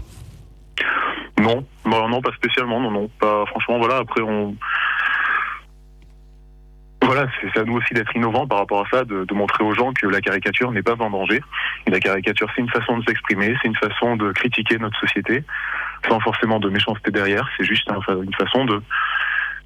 Non, 1.38 1.64
non, 1.84 2.08
non, 2.08 2.20
pas 2.20 2.32
spécialement, 2.32 2.80
non, 2.80 2.90
non, 2.90 3.10
pas. 3.18 3.44
Franchement, 3.46 3.78
voilà. 3.78 3.96
Après, 3.98 4.20
on. 4.22 4.54
Voilà, 7.04 7.26
c'est 7.40 7.58
à 7.58 7.64
nous 7.64 7.74
aussi 7.74 7.92
d'être 7.94 8.14
innovants 8.14 8.46
par 8.46 8.58
rapport 8.58 8.86
à 8.86 8.88
ça, 8.88 9.04
de, 9.04 9.26
montrer 9.34 9.64
aux 9.64 9.74
gens 9.74 9.92
que 9.92 10.06
la 10.06 10.20
caricature 10.20 10.70
n'est 10.70 10.82
pas 10.82 10.94
en 11.00 11.10
danger. 11.10 11.42
La 11.88 11.98
caricature, 11.98 12.48
c'est 12.54 12.62
une 12.62 12.70
façon 12.70 12.96
de 12.98 13.04
s'exprimer, 13.04 13.54
c'est 13.60 13.68
une 13.68 13.76
façon 13.76 14.16
de 14.16 14.30
critiquer 14.30 14.78
notre 14.78 14.98
société, 15.00 15.42
sans 16.08 16.20
forcément 16.20 16.60
de 16.60 16.70
méchanceté 16.70 17.10
derrière. 17.10 17.48
C'est 17.56 17.64
juste 17.64 17.90
un- 17.90 18.22
une 18.22 18.32
façon 18.34 18.64
de, 18.66 18.80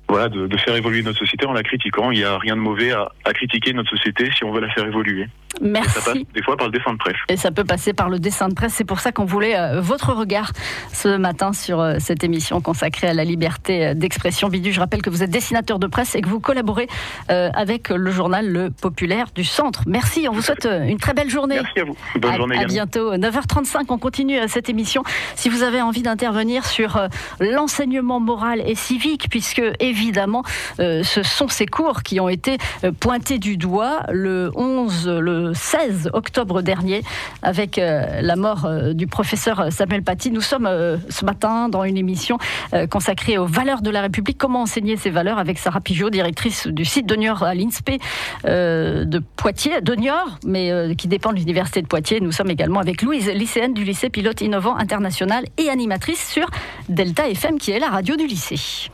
voilà, 0.08 0.28
de, 0.30 0.56
faire 0.56 0.74
évoluer 0.76 1.02
notre 1.02 1.18
société 1.18 1.44
en 1.46 1.52
la 1.52 1.62
critiquant. 1.62 2.10
Il 2.10 2.18
n'y 2.18 2.24
a 2.24 2.38
rien 2.38 2.56
de 2.56 2.60
mauvais 2.62 2.92
à 2.92 3.32
critiquer 3.34 3.74
notre 3.74 3.90
société 3.90 4.30
si 4.32 4.42
on 4.44 4.50
veut 4.50 4.62
la 4.62 4.70
faire 4.70 4.86
évoluer. 4.86 5.26
Et 5.62 5.74
ça 5.74 5.94
passe 5.94 6.06
Merci. 6.06 6.26
des 6.34 6.42
fois 6.42 6.56
par 6.56 6.66
le 6.66 6.72
dessin 6.72 6.92
de 6.92 6.98
presse. 6.98 7.16
Et 7.28 7.36
ça 7.36 7.50
peut 7.50 7.64
passer 7.64 7.92
par 7.92 8.08
le 8.08 8.18
dessin 8.18 8.48
de 8.48 8.54
presse. 8.54 8.74
C'est 8.74 8.84
pour 8.84 9.00
ça 9.00 9.12
qu'on 9.12 9.24
voulait 9.24 9.58
euh, 9.58 9.80
votre 9.80 10.12
regard 10.12 10.52
ce 10.92 11.16
matin 11.16 11.52
sur 11.52 11.80
euh, 11.80 11.96
cette 11.98 12.24
émission 12.24 12.60
consacrée 12.60 13.08
à 13.08 13.14
la 13.14 13.24
liberté 13.24 13.86
euh, 13.86 13.94
d'expression. 13.94 14.48
Bidu, 14.48 14.72
je 14.72 14.80
rappelle 14.80 15.02
que 15.02 15.10
vous 15.10 15.22
êtes 15.22 15.30
dessinateur 15.30 15.78
de 15.78 15.86
presse 15.86 16.14
et 16.14 16.20
que 16.20 16.28
vous 16.28 16.40
collaborez 16.40 16.88
euh, 17.30 17.50
avec 17.54 17.88
le 17.88 18.10
journal 18.10 18.46
Le 18.50 18.70
Populaire 18.70 19.26
du 19.34 19.44
Centre. 19.44 19.82
Merci, 19.86 20.26
on 20.28 20.32
vous 20.32 20.42
souhaite 20.42 20.66
une 20.66 20.98
très 20.98 21.14
belle 21.14 21.30
journée. 21.30 21.56
Merci 21.62 21.80
à 21.80 21.84
vous. 21.84 21.96
Bonne 22.18 22.32
à, 22.32 22.36
journée 22.36 22.58
à 22.58 22.64
bientôt. 22.64 23.14
9h35, 23.16 23.84
on 23.88 23.98
continue 23.98 24.38
cette 24.48 24.68
émission. 24.68 25.02
Si 25.34 25.48
vous 25.48 25.62
avez 25.62 25.80
envie 25.80 26.02
d'intervenir 26.02 26.66
sur 26.66 27.00
l'enseignement 27.40 28.20
moral 28.20 28.62
et 28.66 28.74
civique, 28.74 29.28
puisque 29.30 29.62
évidemment, 29.80 30.42
ce 30.78 31.22
sont 31.22 31.48
ces 31.48 31.66
cours 31.66 32.02
qui 32.02 32.20
ont 32.20 32.28
été 32.28 32.58
pointés 33.00 33.38
du 33.38 33.56
doigt 33.56 34.00
le 34.10 34.50
11, 34.54 35.08
le 35.08 35.45
16 35.54 36.10
octobre 36.12 36.62
dernier, 36.62 37.02
avec 37.42 37.78
euh, 37.78 38.20
la 38.22 38.36
mort 38.36 38.64
euh, 38.64 38.92
du 38.92 39.06
professeur 39.06 39.72
Samuel 39.72 40.02
Paty. 40.02 40.30
Nous 40.30 40.40
sommes 40.40 40.66
euh, 40.66 40.96
ce 41.08 41.24
matin 41.24 41.68
dans 41.68 41.84
une 41.84 41.96
émission 41.96 42.38
euh, 42.72 42.86
consacrée 42.86 43.38
aux 43.38 43.46
valeurs 43.46 43.82
de 43.82 43.90
la 43.90 44.02
République. 44.02 44.38
Comment 44.38 44.62
enseigner 44.62 44.96
ces 44.96 45.10
valeurs 45.10 45.38
avec 45.38 45.58
Sarah 45.58 45.80
Pigeot, 45.80 46.10
directrice 46.10 46.66
du 46.66 46.84
site 46.84 47.06
de 47.06 47.14
Niort 47.16 47.42
à 47.42 47.54
l'INSPE 47.54 48.00
euh, 48.44 49.04
de 49.04 49.18
Poitiers, 49.18 49.80
de 49.80 49.94
Niort, 49.94 50.38
mais 50.46 50.70
euh, 50.70 50.94
qui 50.94 51.08
dépend 51.08 51.32
de 51.32 51.38
l'université 51.38 51.82
de 51.82 51.86
Poitiers. 51.86 52.20
Nous 52.20 52.32
sommes 52.32 52.50
également 52.50 52.80
avec 52.80 53.02
Louise, 53.02 53.28
lycéenne 53.28 53.74
du 53.74 53.84
lycée 53.84 54.10
pilote 54.10 54.40
innovant 54.40 54.76
international 54.76 55.44
et 55.58 55.68
animatrice 55.68 56.28
sur 56.28 56.46
Delta 56.88 57.28
FM, 57.28 57.58
qui 57.58 57.70
est 57.72 57.78
la 57.78 57.88
radio 57.88 58.16
du 58.16 58.26
lycée. 58.26 58.88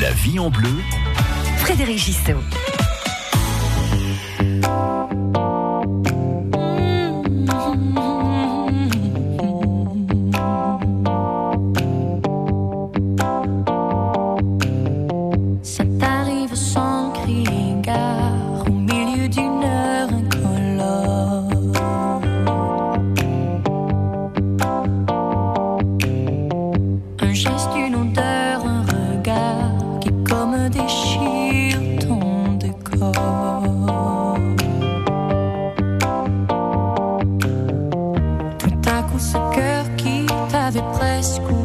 La 0.00 0.12
vie 0.12 0.38
en 0.38 0.50
bleu, 0.50 0.70
Frédéric 1.58 1.98
Gissot. 1.98 2.34
first 41.20 41.59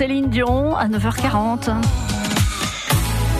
Céline 0.00 0.30
Dion 0.30 0.74
à 0.76 0.88
9h40. 0.88 1.72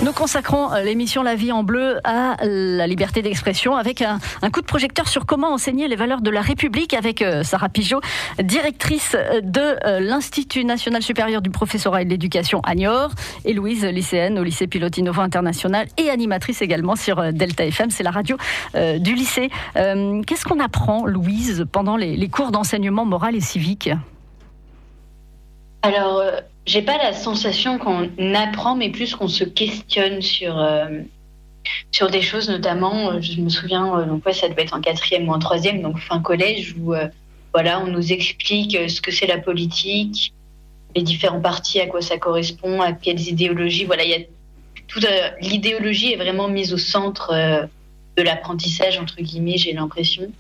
Nous 0.04 0.12
consacrons 0.12 0.70
euh, 0.70 0.82
l'émission 0.82 1.22
La 1.22 1.34
vie 1.34 1.52
en 1.52 1.62
bleu 1.62 2.00
à 2.04 2.36
la 2.42 2.86
liberté 2.86 3.22
d'expression 3.22 3.76
avec 3.76 4.02
un, 4.02 4.18
coup 4.52 4.61
de 4.61 4.66
projecteur 4.66 5.08
sur 5.08 5.24
comment 5.24 5.54
enseigner 5.54 5.88
les 5.88 5.96
valeurs 5.96 6.20
de 6.20 6.28
la 6.28 6.42
République 6.42 6.92
avec 6.92 7.22
euh, 7.22 7.44
Sarah 7.44 7.70
Pigeot, 7.70 8.02
directrice 8.42 9.16
de 9.42 9.86
euh, 9.86 10.00
l'Institut 10.00 10.66
national 10.66 11.02
supérieur 11.02 11.40
du 11.40 11.48
professorat 11.48 12.02
et 12.02 12.04
de 12.04 12.11
l'éducation 12.11 12.61
à 12.61 12.74
Niort, 12.74 13.12
et 13.46 13.54
Louise, 13.54 13.86
lycéenne 13.86 14.38
au 14.38 14.42
lycée 14.42 14.66
Pilote 14.66 14.98
Innovant 14.98 15.22
International 15.22 15.86
et 15.96 16.11
animatrice 16.11 16.61
également 16.61 16.94
sur 16.94 17.32
Delta 17.32 17.64
FM, 17.64 17.88
c'est 17.88 18.02
la 18.02 18.11
radio 18.11 18.36
du 18.74 19.14
lycée. 19.14 19.48
Qu'est-ce 19.74 20.44
qu'on 20.44 20.61
apprend, 20.61 21.06
Louise, 21.06 21.64
pendant 21.72 21.96
les 21.96 22.28
cours 22.28 22.50
d'enseignement 22.50 23.06
moral 23.06 23.34
et 23.34 23.40
civique? 23.40 23.88
Alors, 25.82 26.22
j'ai 26.66 26.82
pas 26.82 26.98
la 26.98 27.12
sensation 27.12 27.78
qu'on 27.78 28.11
apprend, 28.34 28.76
mais 28.76 28.90
plus 28.90 29.14
qu'on 29.14 29.28
se 29.28 29.44
questionne 29.44 30.22
sur, 30.22 30.58
euh, 30.58 31.00
sur 31.90 32.11
des 32.11 32.22
choses, 32.22 32.48
notamment, 32.48 33.11
euh, 33.11 33.20
je 33.20 33.40
me 33.40 33.48
souviens, 33.48 34.06
donc 34.06 34.24
ouais, 34.26 34.32
ça 34.32 34.48
devait 34.48 34.62
être 34.62 34.74
en 34.74 34.80
quatrième 34.80 35.28
ou 35.28 35.32
en 35.32 35.38
troisième, 35.38 35.82
donc 35.82 35.98
fin 35.98 36.20
collège, 36.20 36.74
où 36.78 36.94
voilà, 37.52 37.80
on 37.80 37.88
nous 37.88 38.12
explique 38.12 38.78
ce 38.88 39.00
que 39.00 39.11
c'est 39.11 39.26
la 39.26 39.38
politique, 39.38 40.32
les 40.94 41.02
différents 41.02 41.40
partis, 41.40 41.80
à 41.80 41.86
quoi 41.86 42.00
ça 42.00 42.18
correspond, 42.18 42.80
à 42.80 42.92
quelles 42.92 43.20
idéologies. 43.20 43.84
Voilà, 43.84 44.04
il 44.04 44.11
y 44.11 44.14
a 44.14 44.18
toute 44.86 45.06
l'idéologie 45.40 46.12
est 46.12 46.16
vraiment 46.16 46.48
mise 46.48 46.72
au 46.72 46.78
centre 46.78 47.32
de 48.16 48.22
l'apprentissage 48.22 48.98
entre 48.98 49.16
guillemets, 49.16 49.56
j'ai 49.56 49.72
l'impression. 49.72 50.30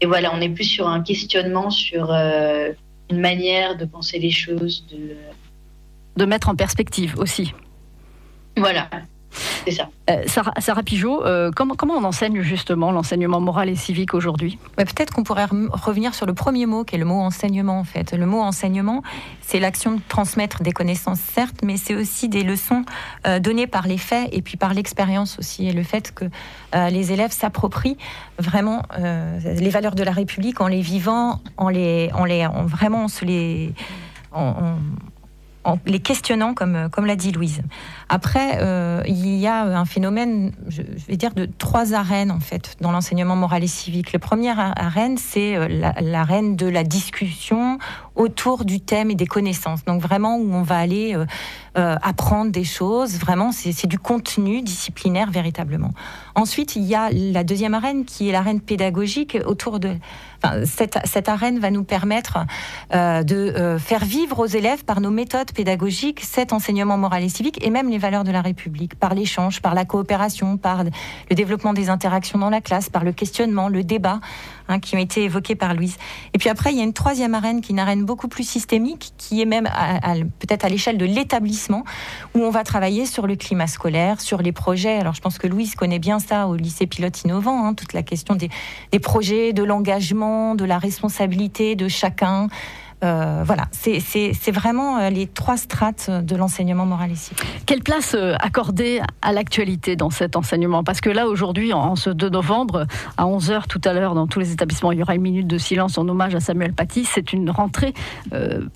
Et 0.00 0.06
voilà, 0.06 0.34
on 0.34 0.40
est 0.40 0.48
plus 0.48 0.64
sur 0.64 0.88
un 0.88 1.02
questionnement 1.02 1.70
sur 1.70 2.10
une 2.10 3.20
manière 3.20 3.76
de 3.76 3.84
penser 3.84 4.18
les 4.18 4.30
choses, 4.30 4.86
de... 4.90 5.14
De 6.16 6.24
mettre 6.24 6.48
en 6.48 6.54
perspective 6.54 7.18
aussi. 7.18 7.54
Voilà. 8.56 8.88
C'est 9.64 9.70
ça. 9.70 9.88
Euh, 10.10 10.24
Sarah, 10.26 10.52
Sarah, 10.58 10.82
Pigeot, 10.82 11.24
euh, 11.24 11.50
comment, 11.54 11.74
comment 11.74 11.94
on 11.94 12.04
enseigne 12.04 12.42
justement 12.42 12.92
l'enseignement 12.92 13.40
moral 13.40 13.68
et 13.68 13.76
civique 13.76 14.14
aujourd'hui? 14.14 14.58
Peut-être 14.76 15.12
qu'on 15.12 15.22
pourrait 15.22 15.46
revenir 15.46 16.14
sur 16.14 16.26
le 16.26 16.34
premier 16.34 16.66
mot, 16.66 16.84
qui 16.84 16.96
est 16.96 16.98
le 16.98 17.04
mot 17.04 17.20
enseignement 17.20 17.78
en 17.78 17.84
fait. 17.84 18.12
Le 18.12 18.26
mot 18.26 18.40
enseignement, 18.40 19.02
c'est 19.40 19.60
l'action 19.60 19.92
de 19.92 20.00
transmettre 20.06 20.62
des 20.62 20.72
connaissances, 20.72 21.20
certes, 21.20 21.60
mais 21.64 21.76
c'est 21.76 21.94
aussi 21.94 22.28
des 22.28 22.42
leçons 22.42 22.84
euh, 23.26 23.38
données 23.38 23.66
par 23.66 23.86
les 23.86 23.98
faits 23.98 24.28
et 24.32 24.42
puis 24.42 24.56
par 24.56 24.74
l'expérience 24.74 25.38
aussi. 25.38 25.66
Et 25.66 25.72
le 25.72 25.82
fait 25.82 26.12
que 26.12 26.26
les 26.90 27.12
élèves 27.12 27.32
s'approprient 27.32 27.98
vraiment 28.38 28.82
les 29.44 29.68
valeurs 29.70 29.94
de 29.94 30.02
la 30.02 30.12
République 30.12 30.60
en 30.60 30.66
les 30.68 30.80
vivant, 30.80 31.40
en 31.56 31.68
les, 31.68 32.10
en 32.14 32.24
les, 32.24 32.46
en 32.46 32.64
vraiment 32.64 33.08
se 33.08 33.24
les... 33.24 33.74
en, 34.32 34.76
en 35.64 35.78
les 35.86 36.00
questionnant, 36.00 36.54
comme, 36.54 36.88
comme 36.90 37.06
l'a 37.06 37.16
dit 37.16 37.32
Louise. 37.32 37.62
Après, 38.08 38.58
euh, 38.60 39.02
il 39.06 39.36
y 39.36 39.46
a 39.46 39.62
un 39.62 39.84
phénomène, 39.84 40.52
je 40.68 40.82
vais 41.08 41.16
dire, 41.16 41.34
de 41.34 41.48
trois 41.58 41.94
arènes, 41.94 42.30
en 42.30 42.40
fait, 42.40 42.76
dans 42.80 42.92
l'enseignement 42.92 43.36
moral 43.36 43.62
et 43.62 43.68
civique. 43.68 44.12
Le 44.12 44.18
premier 44.18 44.52
arène, 44.58 45.18
c'est 45.18 45.56
euh, 45.56 45.68
l'arène 46.00 46.56
de 46.56 46.66
la 46.66 46.84
discussion 46.84 47.78
autour 48.14 48.64
du 48.64 48.80
thème 48.80 49.10
et 49.10 49.14
des 49.14 49.26
connaissances. 49.26 49.84
Donc 49.84 50.02
vraiment, 50.02 50.36
où 50.36 50.52
on 50.52 50.62
va 50.62 50.78
aller 50.78 51.14
euh, 51.14 51.96
apprendre 52.02 52.50
des 52.50 52.64
choses, 52.64 53.18
vraiment, 53.18 53.50
c'est 53.52 53.86
du 53.86 53.98
contenu 53.98 54.60
disciplinaire, 54.60 55.30
véritablement. 55.30 55.92
Ensuite, 56.34 56.76
il 56.76 56.82
y 56.82 56.94
a 56.94 57.08
la 57.10 57.44
deuxième 57.44 57.74
arène, 57.74 58.04
qui 58.04 58.28
est 58.28 58.32
l'arène 58.32 58.60
pédagogique 58.60 59.38
autour 59.46 59.80
de 59.80 59.96
cette, 60.64 61.28
arène 61.28 61.58
va 61.58 61.70
nous 61.70 61.84
permettre 61.84 62.38
euh, 62.94 63.22
de 63.22 63.36
euh, 63.36 63.78
faire 63.78 64.04
vivre 64.04 64.40
aux 64.40 64.46
élèves 64.46 64.84
par 64.84 65.00
nos 65.00 65.10
méthodes 65.10 65.52
pédagogiques 65.52 66.20
cet 66.20 66.52
enseignement 66.52 66.98
moral 66.98 67.22
et 67.22 67.28
civique 67.28 67.64
et 67.64 67.70
même 67.70 67.88
les 67.88 67.98
valeurs 67.98 68.24
de 68.24 68.32
la 68.32 68.42
République, 68.42 68.96
par 68.96 69.14
l'échange, 69.14 69.62
par 69.62 69.74
la 69.74 69.84
coopération, 69.84 70.56
par 70.56 70.84
le 70.84 71.34
développement 71.34 71.72
des 71.72 71.90
interactions 71.90 72.38
dans 72.38 72.50
la 72.50 72.60
classe, 72.60 72.88
par 72.88 73.04
le 73.04 73.12
questionnement, 73.12 73.68
le 73.68 73.84
débat. 73.84 74.20
Hein, 74.72 74.78
qui 74.78 74.96
ont 74.96 74.98
été 74.98 75.24
évoqués 75.24 75.54
par 75.54 75.74
Louise. 75.74 75.98
Et 76.32 76.38
puis 76.38 76.48
après, 76.48 76.72
il 76.72 76.78
y 76.78 76.80
a 76.80 76.84
une 76.84 76.94
troisième 76.94 77.34
arène 77.34 77.60
qui 77.60 77.72
est 77.72 77.74
une 77.74 77.78
arène 77.78 78.04
beaucoup 78.04 78.28
plus 78.28 78.48
systémique, 78.48 79.12
qui 79.18 79.42
est 79.42 79.44
même 79.44 79.68
peut-être 80.38 80.64
à 80.64 80.68
l'échelle 80.70 80.96
de 80.96 81.04
l'établissement, 81.04 81.84
où 82.34 82.40
on 82.40 82.50
va 82.50 82.64
travailler 82.64 83.04
sur 83.04 83.26
le 83.26 83.36
climat 83.36 83.66
scolaire, 83.66 84.20
sur 84.20 84.40
les 84.40 84.52
projets. 84.52 84.96
Alors 84.96 85.14
je 85.14 85.20
pense 85.20 85.36
que 85.36 85.46
Louise 85.46 85.74
connaît 85.74 85.98
bien 85.98 86.18
ça 86.20 86.46
au 86.46 86.56
lycée 86.56 86.86
pilote 86.86 87.22
innovant, 87.24 87.66
hein, 87.66 87.74
toute 87.74 87.92
la 87.92 88.02
question 88.02 88.34
des 88.34 88.98
projets, 88.98 89.52
de 89.52 89.62
l'engagement, 89.62 90.54
de 90.54 90.64
la 90.64 90.78
responsabilité 90.78 91.76
de 91.76 91.88
chacun. 91.88 92.48
Euh, 93.02 93.42
voilà, 93.44 93.64
c'est 93.72 94.50
vraiment 94.52 94.98
euh, 94.98 95.10
les 95.10 95.26
trois 95.26 95.56
strates 95.56 96.08
de 96.08 96.36
l'enseignement 96.36 96.86
moral 96.86 97.10
ici. 97.10 97.32
Quelle 97.66 97.82
place 97.82 98.14
euh, 98.14 98.34
accorder 98.38 99.00
à 99.22 99.32
l'actualité 99.32 99.96
dans 99.96 100.10
cet 100.10 100.36
enseignement? 100.36 100.84
Parce 100.84 101.00
que 101.00 101.10
là, 101.10 101.26
aujourd'hui, 101.26 101.72
en 101.72 101.96
ce 101.96 102.10
2 102.10 102.28
novembre, 102.28 102.86
à 103.16 103.24
11h 103.24 103.66
tout 103.66 103.80
à 103.84 103.92
l'heure, 103.92 104.14
dans 104.14 104.26
tous 104.28 104.38
les 104.38 104.52
établissements, 104.52 104.92
il 104.92 105.00
y 105.00 105.02
aura 105.02 105.16
une 105.16 105.22
minute 105.22 105.48
de 105.48 105.58
silence 105.58 105.98
en 105.98 106.08
hommage 106.08 106.34
à 106.34 106.40
Samuel 106.40 106.72
Paty. 106.72 107.04
C'est 107.04 107.32
une 107.32 107.50
rentrée 107.50 107.92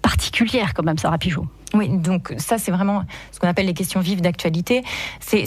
particulière 0.03 0.75
quand 0.75 0.83
même, 0.83 0.99
Sarah 0.99 1.19
Pigeot. 1.19 1.47
Oui, 1.75 1.89
donc 1.89 2.33
ça 2.39 2.59
c'est 2.59 2.71
vraiment 2.71 3.03
ce 3.33 3.41
qu'on 3.41 3.49
appelle 3.49 3.67
les 3.67 3.75
questions 3.75 4.01
vives 4.01 4.21
d'actualité. 4.21 4.85
C'est 5.21 5.45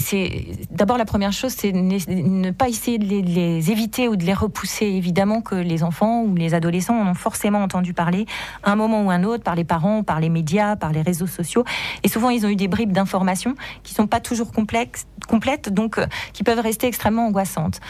d'abord 0.70 0.98
la 0.98 1.06
première 1.06 1.32
chose, 1.32 1.52
c'est 1.52 1.72
ne 1.72 2.50
pas 2.50 2.68
essayer 2.68 2.98
de 2.98 3.04
les, 3.06 3.70
éviter 3.70 4.06
ou 4.06 4.16
de 4.16 4.24
les 4.24 4.34
repousser. 4.34 4.86
Évidemment 4.86 5.40
que 5.40 5.54
les 5.54 5.82
enfants 5.82 6.22
ou 6.22 6.34
les 6.34 6.52
adolescents 6.52 7.00
en 7.00 7.08
ont 7.08 7.14
forcément 7.14 7.62
entendu 7.62 7.94
parler 7.94 8.26
à 8.62 8.72
un 8.72 8.76
moment 8.76 9.02
ou 9.02 9.10
un 9.10 9.24
autre 9.24 9.42
par 9.42 9.54
les 9.54 9.64
parents, 9.64 10.02
par 10.02 10.20
les 10.20 10.28
médias, 10.28 10.76
par 10.76 10.92
les 10.92 11.02
réseaux 11.02 11.26
sociaux, 11.26 11.64
et 12.02 12.08
souvent 12.08 12.30
ils 12.30 12.44
ont 12.44 12.48
eu 12.48 12.56
des 12.56 12.68
bribes 12.68 12.92
d'informations 12.92 13.54
qui 13.82 13.94
sont 13.94 14.06
pas 14.06 14.20
toujours 14.20 14.52
complètes, 14.52 15.72
donc 15.72 15.98
euh, 15.98 16.06
qui 16.32 16.44
peuvent 16.44 16.60
rester 16.60 16.86
extrêmement 16.86 17.26
angoissantes. 17.26 17.80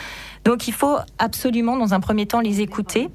Donc 0.45 0.69
il 0.69 0.75
faut 0.75 0.97
absolument 1.19 1.77
dans 1.77 1.95
un 1.95 2.01
premier 2.01 2.27
temps 2.27 2.41
les 2.41 2.61
écouter 2.61 3.11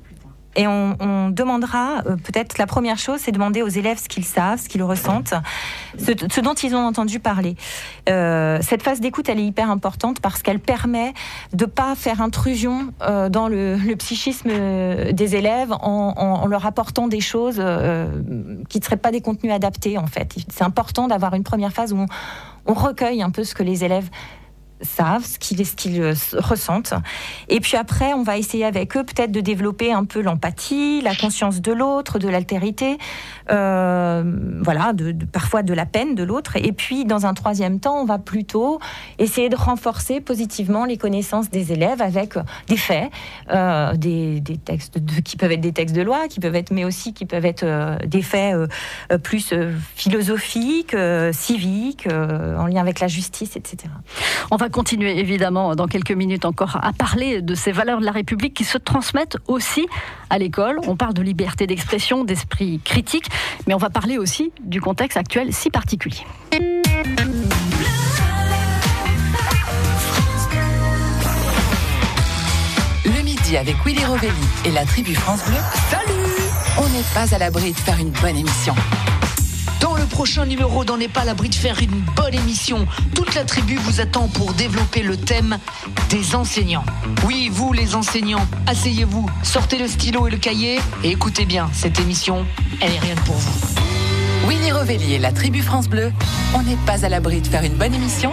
et 0.56 0.68
on, 0.68 1.30
demandera, 1.30 2.02
euh, 2.06 2.16
peut-être 2.16 2.58
la 2.58 2.68
première 2.68 2.98
chose, 2.98 3.20
c'est 3.20 3.32
demander 3.32 3.62
aux 3.62 3.68
élèves 3.68 4.00
ce 4.00 4.08
qu'ils 4.08 4.26
savent, 4.26 4.60
ce 4.60 4.70
qu'ils 4.70 4.84
ressentent, 4.84 5.34
ce, 5.98 6.42
dont 6.42 6.54
ils 6.54 6.76
ont 6.76 6.86
entendu 6.86 7.20
parler. 7.20 7.56
Euh, 8.10 8.60
cette 8.62 8.84
phase 8.84 9.02
d'écoute, 9.02 9.28
elle 9.28 9.40
est 9.40 9.46
hyper 9.46 9.70
importante 9.70 10.20
parce 10.22 10.42
qu'elle 10.42 10.60
permet 10.60 11.14
de 11.54 11.66
pas 11.66 11.96
faire 11.96 12.22
intrusion 12.22 12.94
euh, 13.02 13.30
dans 13.30 13.48
le, 13.48 13.78
psychisme 13.98 14.50
des 15.12 15.36
élèves 15.36 15.72
en, 15.72 16.46
leur 16.48 16.66
apportant 16.66 17.08
des 17.08 17.22
choses 17.22 17.56
qui 18.70 18.80
ne 18.80 18.84
seraient 18.84 18.98
pas 18.98 19.12
des 19.12 19.22
contenus 19.22 19.54
adaptés, 19.54 19.98
en 19.98 20.08
fait. 20.08 20.36
C'est 20.50 20.64
important 20.64 21.08
d'avoir 21.08 21.34
une 21.34 21.44
première 21.44 21.72
phase 21.72 21.94
où 21.94 22.06
on 22.66 22.74
recueille 22.74 23.22
un 23.22 23.30
peu 23.30 23.44
ce 23.44 23.56
que 23.56 23.64
les 23.64 23.84
élèves 23.84 24.10
savent, 24.82 25.26
ce 25.26 25.40
qu'ils 25.40 26.02
euh, 26.02 26.14
ressentent. 26.38 26.94
Et 27.50 27.60
puis 27.60 27.78
après, 27.78 28.14
on 28.14 28.24
va 28.24 28.38
essayer 28.38 28.66
avec 28.66 28.98
eux 28.98 29.04
peut-être 29.04 29.32
de 29.32 29.42
développer 29.42 29.92
un 29.94 30.06
peu 30.06 30.22
l'empathie, 30.22 31.02
la 31.02 31.16
conscience 31.16 31.62
de 31.62 31.72
l'autre, 31.72 32.20
de 32.20 32.28
l'altérité, 32.28 32.98
euh, 33.52 34.24
voilà, 34.62 34.94
parfois 35.32 35.64
de 35.64 35.74
la 35.74 35.86
peine 35.86 36.16
de 36.16 36.24
l'autre. 36.24 36.58
Et 36.58 36.72
puis, 36.72 37.06
dans 37.06 37.26
un 37.26 37.34
troisième 37.34 37.80
temps, 37.80 38.02
on 38.02 38.06
va 38.06 38.18
plutôt 38.18 38.80
essayer 39.18 39.50
de 39.50 39.56
renforcer 39.56 40.20
positivement 40.20 40.86
les 40.86 40.98
connaissances 40.98 41.50
des 41.50 41.72
élèves 41.72 42.02
avec 42.02 42.34
des 42.68 42.78
faits, 42.78 43.10
euh, 43.52 43.94
des, 43.96 44.42
textes 44.64 45.00
qui 45.24 45.38
peuvent 45.38 45.52
être 45.52 45.62
des 45.62 45.74
textes 45.74 45.96
de 45.96 46.02
loi, 46.02 46.28
qui 46.28 46.40
peuvent 46.40 46.56
être, 46.56 46.72
mais 46.72 46.86
aussi 46.86 47.14
qui 47.14 47.26
peuvent 47.26 47.46
être 47.46 47.98
des 48.06 48.22
faits 48.22 48.56
plus 49.24 49.54
philosophiques, 49.96 50.96
civiques, 51.32 52.08
en 52.08 52.66
lien 52.68 52.82
avec 52.82 53.00
la 53.00 53.08
justice, 53.08 53.56
etc. 53.56 53.90
continuer 54.70 55.20
évidemment 55.20 55.76
dans 55.76 55.88
quelques 55.88 56.12
minutes 56.12 56.46
encore 56.46 56.78
à 56.82 56.94
parler 56.94 57.42
de 57.42 57.56
ces 57.56 57.72
valeurs 57.72 58.00
de 58.00 58.06
la 58.06 58.12
République 58.12 58.54
qui 58.54 58.64
se 58.64 58.78
transmettent 58.78 59.38
aussi 59.48 59.88
à 60.30 60.38
l'école. 60.38 60.80
On 60.88 60.96
parle 60.96 61.14
de 61.14 61.22
liberté 61.22 61.68
d'expression, 61.68 62.24
d'esprit 62.24 62.80
critique, 62.84 63.26
mais 63.68 63.74
on 63.74 63.78
va 63.78 63.90
parler 63.90 64.18
aussi 64.18 64.52
du 64.62 64.82
contexte 64.82 65.18
actuel 65.18 65.54
si 65.54 65.70
particulier. 65.70 66.26
Le 73.06 73.24
midi 73.24 73.58
avec 73.58 73.76
Willy 73.86 74.06
Rovelli 74.06 74.32
et 74.66 74.72
la 74.72 74.86
tribu 74.86 75.16
France 75.16 75.44
Bleu. 75.46 75.58
Salut 75.90 76.14
On 76.78 76.88
n'est 76.90 77.06
pas 77.14 77.34
à 77.34 77.38
l'abri 77.38 77.72
de 77.72 77.78
faire 77.78 78.00
une 78.00 78.12
bonne 78.12 78.38
émission. 78.38 78.76
Prochain 80.16 80.46
numéro 80.46 80.86
d'On 80.86 80.96
n'est 80.96 81.10
pas 81.10 81.22
à 81.22 81.26
l'abri 81.26 81.50
de 81.50 81.56
faire 81.56 81.78
une 81.82 82.00
bonne 82.16 82.34
émission, 82.34 82.88
toute 83.14 83.36
la 83.36 83.44
tribu 83.44 83.76
vous 83.76 84.00
attend 84.00 84.30
pour 84.30 84.54
développer 84.54 85.04
le 85.04 85.18
thème 85.18 85.58
des 86.10 86.36
enseignants. 86.36 86.86
Oui, 87.26 87.50
vous 87.52 87.74
les 87.74 87.96
enseignants, 87.96 88.48
asseyez-vous, 88.66 89.30
sortez 89.44 89.78
le 89.78 89.90
stylo 89.90 90.26
et 90.26 90.32
le 90.32 90.38
cahier 90.38 90.80
et 91.04 91.12
écoutez 91.12 91.44
bien, 91.44 91.70
cette 91.74 92.00
émission, 92.00 92.46
elle 92.80 92.94
est 92.94 93.00
rien 93.00 93.16
pour 93.26 93.36
vous. 93.36 94.48
Willy 94.48 94.72
Rovelli 94.72 95.16
et 95.16 95.20
la 95.20 95.34
tribu 95.34 95.62
France 95.62 95.90
Bleu, 95.90 96.14
on 96.54 96.62
n'est 96.62 96.78
pas 96.86 97.04
à 97.04 97.10
l'abri 97.10 97.42
de 97.42 97.48
faire 97.48 97.64
une 97.64 97.76
bonne 97.76 97.94
émission 97.94 98.32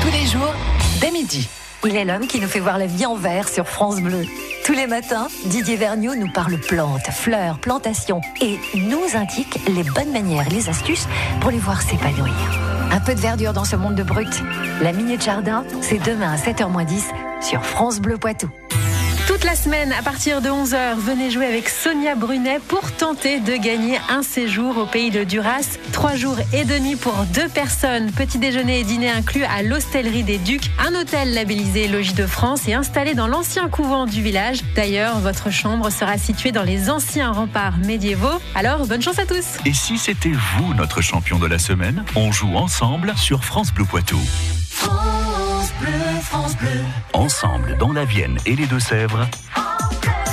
tous 0.00 0.12
les 0.12 0.24
jours 0.24 0.54
dès 1.00 1.10
midi. 1.10 1.48
Il 1.84 1.96
est 1.96 2.04
l'homme 2.04 2.26
qui 2.26 2.40
nous 2.40 2.48
fait 2.48 2.58
voir 2.58 2.76
la 2.76 2.86
vie 2.86 3.06
en 3.06 3.14
vert 3.14 3.48
sur 3.48 3.68
France 3.68 4.00
Bleu. 4.00 4.24
Tous 4.64 4.72
les 4.72 4.86
matins, 4.86 5.28
Didier 5.46 5.76
Vergniaud 5.76 6.16
nous 6.16 6.30
parle 6.32 6.58
plantes, 6.58 7.06
fleurs, 7.10 7.58
plantations 7.60 8.20
et 8.40 8.58
nous 8.74 9.04
indique 9.14 9.60
les 9.68 9.84
bonnes 9.84 10.12
manières 10.12 10.48
les 10.50 10.68
astuces 10.68 11.06
pour 11.40 11.50
les 11.50 11.58
voir 11.58 11.80
s'épanouir. 11.80 12.34
Un 12.90 13.00
peu 13.00 13.14
de 13.14 13.20
verdure 13.20 13.52
dans 13.52 13.64
ce 13.64 13.76
monde 13.76 13.94
de 13.94 14.02
brut. 14.02 14.42
La 14.82 14.92
Minute 14.92 15.22
Jardin, 15.22 15.64
c'est 15.80 16.02
demain 16.02 16.32
à 16.32 16.36
7h10 16.36 17.02
sur 17.40 17.64
France 17.64 18.00
Bleu 18.00 18.18
Poitou. 18.18 18.50
La 19.48 19.56
semaine, 19.56 19.94
à 19.98 20.02
partir 20.02 20.42
de 20.42 20.50
11h, 20.50 20.96
venez 20.98 21.30
jouer 21.30 21.46
avec 21.46 21.70
Sonia 21.70 22.14
Brunet 22.14 22.60
pour 22.68 22.92
tenter 22.92 23.40
de 23.40 23.56
gagner 23.56 23.98
un 24.10 24.22
séjour 24.22 24.76
au 24.76 24.84
pays 24.84 25.10
de 25.10 25.24
Duras. 25.24 25.78
Trois 25.90 26.16
jours 26.16 26.36
et 26.52 26.66
demi 26.66 26.96
pour 26.96 27.14
deux 27.32 27.48
personnes. 27.48 28.12
Petit 28.12 28.36
déjeuner 28.36 28.80
et 28.80 28.84
dîner 28.84 29.08
inclus 29.08 29.44
à 29.44 29.62
l'Hostellerie 29.62 30.22
des 30.22 30.36
Ducs, 30.36 30.70
un 30.78 30.94
hôtel 30.94 31.32
labellisé 31.32 31.88
Logis 31.88 32.12
de 32.12 32.26
France 32.26 32.68
et 32.68 32.74
installé 32.74 33.14
dans 33.14 33.26
l'ancien 33.26 33.70
couvent 33.70 34.04
du 34.04 34.20
village. 34.20 34.58
D'ailleurs, 34.76 35.18
votre 35.20 35.50
chambre 35.50 35.88
sera 35.88 36.18
située 36.18 36.52
dans 36.52 36.62
les 36.62 36.90
anciens 36.90 37.32
remparts 37.32 37.78
médiévaux. 37.78 38.42
Alors, 38.54 38.86
bonne 38.86 39.00
chance 39.00 39.18
à 39.18 39.24
tous 39.24 39.46
Et 39.64 39.72
si 39.72 39.96
c'était 39.96 40.28
vous 40.28 40.74
notre 40.74 41.00
champion 41.00 41.38
de 41.38 41.46
la 41.46 41.58
semaine 41.58 42.04
On 42.16 42.32
joue 42.32 42.54
ensemble 42.54 43.14
sur 43.16 43.46
France 43.46 43.72
Bleu 43.72 43.86
Poitou. 43.86 44.20
France 44.68 45.17
Ensemble 47.12 47.76
dans 47.78 47.92
la 47.92 48.04
Vienne 48.04 48.38
et 48.44 48.56
les 48.56 48.66
Deux-Sèvres 48.66 49.28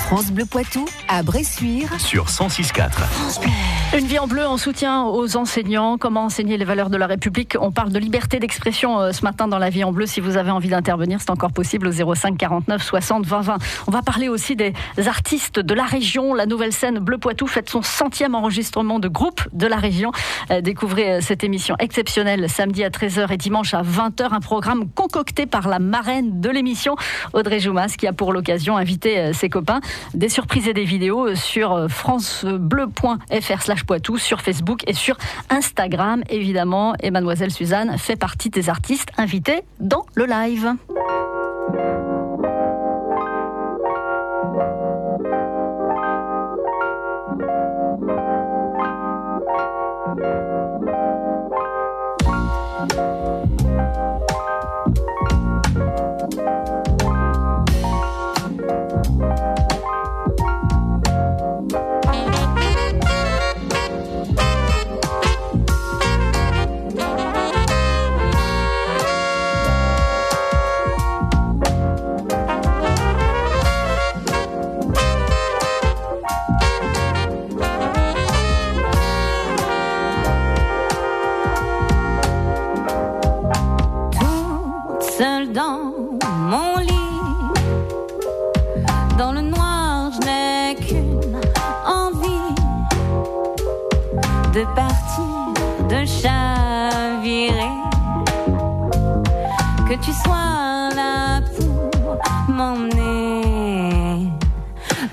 France 0.05 0.31
Bleu 0.31 0.45
Poitou, 0.45 0.85
à 1.07 1.23
Bressuire. 1.23 1.89
sur 1.99 2.25
106.4. 2.27 3.97
Une 3.97 4.05
vie 4.05 4.19
en 4.19 4.27
bleu 4.27 4.45
en 4.45 4.57
soutien 4.57 5.03
aux 5.05 5.35
enseignants. 5.35 5.97
Comment 5.97 6.25
enseigner 6.25 6.57
les 6.57 6.65
valeurs 6.65 6.91
de 6.91 6.97
la 6.97 7.07
République? 7.07 7.57
On 7.59 7.71
parle 7.71 7.91
de 7.91 7.97
liberté 7.97 8.39
d'expression 8.39 8.99
euh, 8.99 9.11
ce 9.13 9.23
matin 9.23 9.47
dans 9.47 9.57
la 9.57 9.69
vie 9.71 9.83
en 9.83 9.91
bleu. 9.91 10.05
Si 10.05 10.19
vous 10.19 10.37
avez 10.37 10.51
envie 10.51 10.69
d'intervenir, 10.69 11.19
c'est 11.21 11.31
encore 11.31 11.51
possible 11.51 11.87
au 11.87 12.13
05 12.13 12.37
49 12.37 12.83
60 12.83 13.25
20 13.25 13.41
20. 13.41 13.57
On 13.87 13.91
va 13.91 14.03
parler 14.03 14.29
aussi 14.29 14.55
des 14.55 14.73
artistes 15.07 15.59
de 15.59 15.73
la 15.73 15.85
région. 15.85 16.35
La 16.35 16.45
nouvelle 16.45 16.73
scène 16.73 16.99
Bleu 16.99 17.17
Poitou 17.17 17.47
fête 17.47 17.69
son 17.69 17.81
centième 17.81 18.35
enregistrement 18.35 18.99
de 18.99 19.07
groupe 19.07 19.41
de 19.53 19.65
la 19.65 19.77
région. 19.77 20.11
Euh, 20.51 20.61
Découvrez 20.61 21.13
euh, 21.13 21.21
cette 21.21 21.43
émission 21.43 21.75
exceptionnelle 21.79 22.47
samedi 22.47 22.83
à 22.83 22.89
13h 22.89 23.31
et 23.33 23.37
dimanche 23.37 23.73
à 23.73 23.81
20h. 23.81 24.27
Un 24.33 24.39
programme 24.39 24.87
concocté 24.89 25.47
par 25.47 25.67
la 25.67 25.79
marraine 25.79 26.41
de 26.41 26.49
l'émission, 26.49 26.95
Audrey 27.33 27.59
Joumas, 27.59 27.95
qui 27.97 28.05
a 28.05 28.13
pour 28.13 28.33
l'occasion 28.33 28.77
invité 28.77 29.33
ses 29.33 29.49
copains. 29.49 29.79
Des 30.13 30.29
surprises 30.29 30.67
et 30.67 30.73
des 30.73 30.85
vidéos 30.85 31.35
sur 31.35 31.73
euh, 31.73 31.87
francebleu.fr 31.87 33.61
slash 33.61 33.83
Poitou, 33.83 34.17
sur 34.17 34.41
Facebook 34.41 34.81
et 34.87 34.93
sur 34.93 35.17
Instagram, 35.49 36.23
évidemment. 36.29 36.95
Et 37.01 37.11
mademoiselle 37.11 37.51
Suzanne 37.51 37.97
fait 37.97 38.15
partie 38.15 38.49
des 38.49 38.69
artistes 38.69 39.09
invités 39.17 39.61
dans 39.79 40.05
le 40.15 40.25
live. 40.25 40.75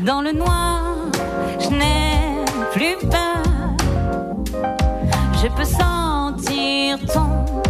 Dans 0.05 0.21
le 0.23 0.33
noir, 0.33 0.97
je 1.61 1.69
n'ai 1.69 2.45
plus 2.73 2.97
peur. 3.09 3.43
Je 5.43 5.49
peux 5.49 5.65
sentir 5.65 6.99
ton 7.13 7.62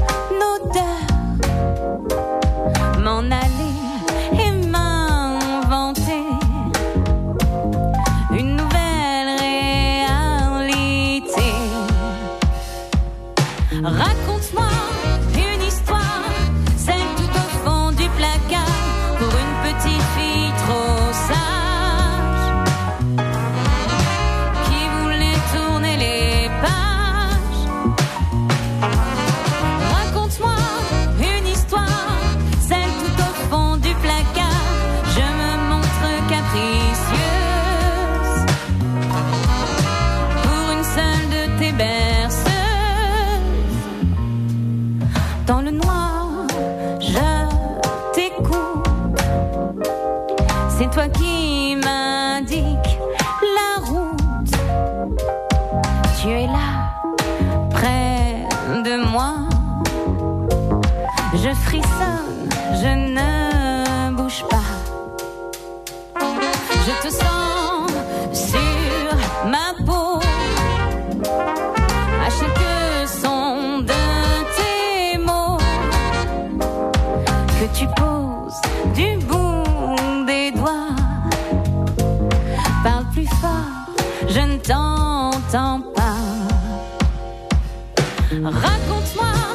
Raconte-moi 88.44 89.51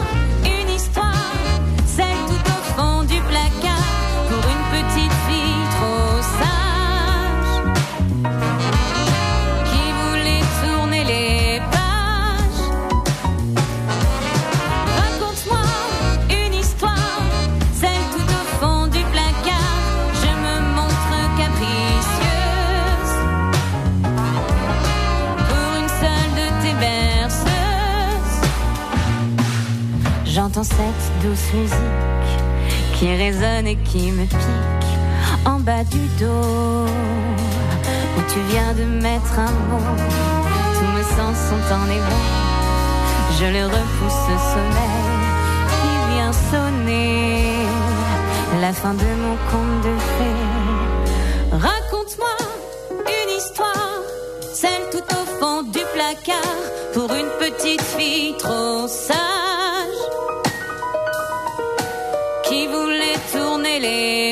Cette 30.63 31.21
douce 31.21 31.53
musique 31.53 32.33
qui 32.95 33.15
résonne 33.15 33.67
et 33.67 33.75
qui 33.75 34.11
me 34.11 34.25
pique 34.25 34.91
en 35.45 35.59
bas 35.59 35.83
du 35.83 35.99
dos. 36.19 36.87
Où 38.17 38.21
tu 38.33 38.39
viens 38.49 38.73
de 38.73 38.83
mettre 38.83 39.37
un 39.37 39.51
mot, 39.51 39.85
tous 40.73 40.97
mes 40.97 41.03
sens 41.03 41.37
sont 41.49 41.73
en 41.75 41.85
éveil. 41.85 42.33
Je 43.39 43.45
le 43.45 43.65
repousse 43.65 44.19
ce 44.25 44.37
sommeil 44.53 45.05
qui 45.77 46.15
vient 46.15 46.33
sonner 46.33 47.53
la 48.59 48.73
fin 48.73 48.95
de 48.95 49.05
mon 49.23 49.37
conte 49.51 49.83
de 49.83 49.95
fées. 50.17 51.51
Raconte-moi 51.51 52.35
une 53.05 53.37
histoire, 53.37 54.01
celle 54.55 54.89
tout 54.91 55.07
au 55.13 55.39
fond 55.39 55.61
du 55.61 55.83
placard, 55.93 56.57
pour 56.95 57.13
une 57.13 57.29
petite 57.39 57.83
fille 57.83 58.35
trop 58.39 58.87
sage 58.87 59.36
duele. 63.79 64.26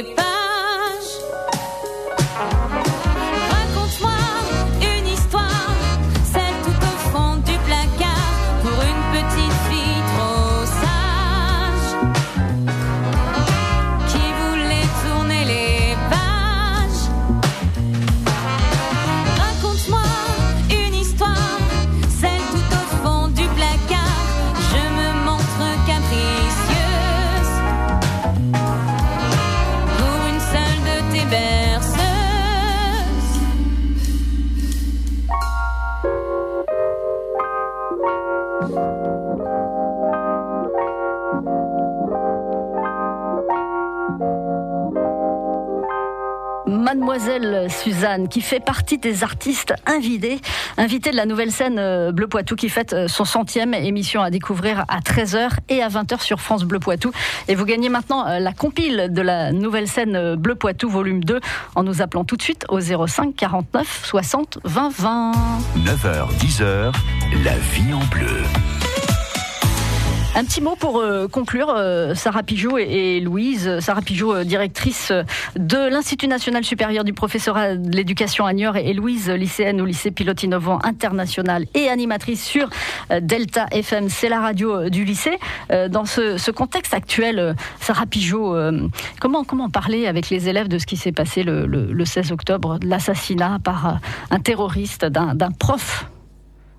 Qui 48.36 48.41
fait 48.41 48.59
partie 48.59 48.97
des 48.97 49.23
artistes 49.23 49.73
invités, 49.86 50.41
invitée 50.75 51.11
de 51.11 51.15
la 51.15 51.25
nouvelle 51.25 51.53
scène 51.53 51.79
euh, 51.79 52.11
Bleu 52.11 52.27
Poitou, 52.27 52.57
qui 52.57 52.67
fête 52.67 52.91
euh, 52.91 53.07
son 53.07 53.23
centième 53.23 53.73
émission 53.73 54.21
à 54.21 54.29
découvrir 54.29 54.83
à 54.89 54.99
13h 54.99 55.51
et 55.69 55.81
à 55.81 55.88
20h 55.88 56.21
sur 56.21 56.41
France 56.41 56.65
Bleu 56.65 56.79
Poitou. 56.79 57.13
Et 57.47 57.55
vous 57.55 57.63
gagnez 57.63 57.88
maintenant 57.88 58.27
euh, 58.27 58.39
la 58.39 58.51
compile 58.51 59.07
de 59.09 59.21
la 59.21 59.53
nouvelle 59.53 59.88
scène 59.88 60.36
Bleu 60.36 60.55
Poitou 60.55 60.89
volume 60.89 61.23
2 61.23 61.39
en 61.75 61.83
nous 61.83 62.01
appelant 62.01 62.25
tout 62.25 62.36
de 62.36 62.41
suite 62.41 62.65
au 62.67 62.81
05 62.81 63.33
49 63.38 64.01
60 64.03 64.59
20 64.65 64.89
20. 64.89 65.31
9h, 65.86 66.27
10h, 66.38 66.93
la 67.41 67.57
vie 67.57 67.93
en 67.93 68.03
bleu. 68.07 68.43
Un 70.38 70.43
petit 70.43 70.59
mot 70.59 70.75
pour 70.77 70.97
euh, 70.99 71.29
conclure, 71.29 71.69
euh, 71.69 72.13
Sarah 72.13 72.43
Pigeot 72.43 72.77
et, 72.77 73.21
Louise. 73.21 73.79
Sarah 73.79 74.01
Pigeot, 74.01 74.36
euh, 74.36 74.43
directrice 74.43 75.13
de 75.55 75.89
l'Institut 75.89 76.27
national 76.27 76.65
supérieur 76.65 77.05
du 77.05 77.13
professorat 77.13 77.75
de 77.77 77.95
l'éducation 77.95 78.45
à 78.45 78.51
Niort 78.51 78.75
et, 78.75 78.91
Louise, 78.93 79.29
lycéenne 79.29 79.79
au 79.79 79.86
lycée 79.86 80.11
pilote 80.11 80.43
innovant 80.43 80.79
international 80.83 81.65
et 81.73 81.88
animatrice 81.88 82.43
sur 82.43 82.69
Delta 83.21 83.67
FM, 83.71 84.09
c'est 84.09 84.27
la 84.27 84.41
radio 84.41 84.89
du 84.89 85.05
lycée. 85.05 85.38
Dans 85.69 86.03
ce, 86.05 86.51
contexte 86.51 86.93
actuel, 86.93 87.55
Sarah 87.79 88.05
Pigeot, 88.05 88.55
comment, 89.21 89.69
parler 89.69 90.05
avec 90.07 90.29
les 90.29 90.49
élèves 90.49 90.67
de 90.67 90.79
ce 90.79 90.86
qui 90.86 90.97
s'est 90.97 91.11
passé 91.13 91.43
le, 91.43 91.65
le- 91.65 91.93
le 91.93 92.05
16 92.05 92.31
octobre, 92.33 92.77
l'assassinat 92.83 93.59
par 93.63 93.99
un 94.31 94.39
terroriste 94.39 95.05
d'un 95.05 95.51
prof 95.57 96.09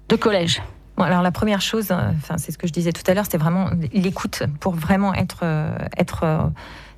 de 0.09 0.17
collège? 0.17 0.61
Alors 0.99 1.21
la 1.23 1.31
première 1.31 1.61
chose, 1.61 1.89
euh, 1.91 2.11
enfin 2.17 2.39
c'est 2.39 2.53
ce 2.53 2.59
que 2.59 2.67
je 2.67 2.73
disais 2.73 2.93
tout 2.93 3.03
à 3.07 3.15
l'heure, 3.15 3.27
c'est 3.31 3.37
vraiment 3.39 3.69
l'écoute 3.93 4.45
pour 4.61 4.75
vraiment 4.75 5.13
être 5.15 5.41
euh, 5.43 5.77
être 5.99 6.23
euh, 6.25 6.39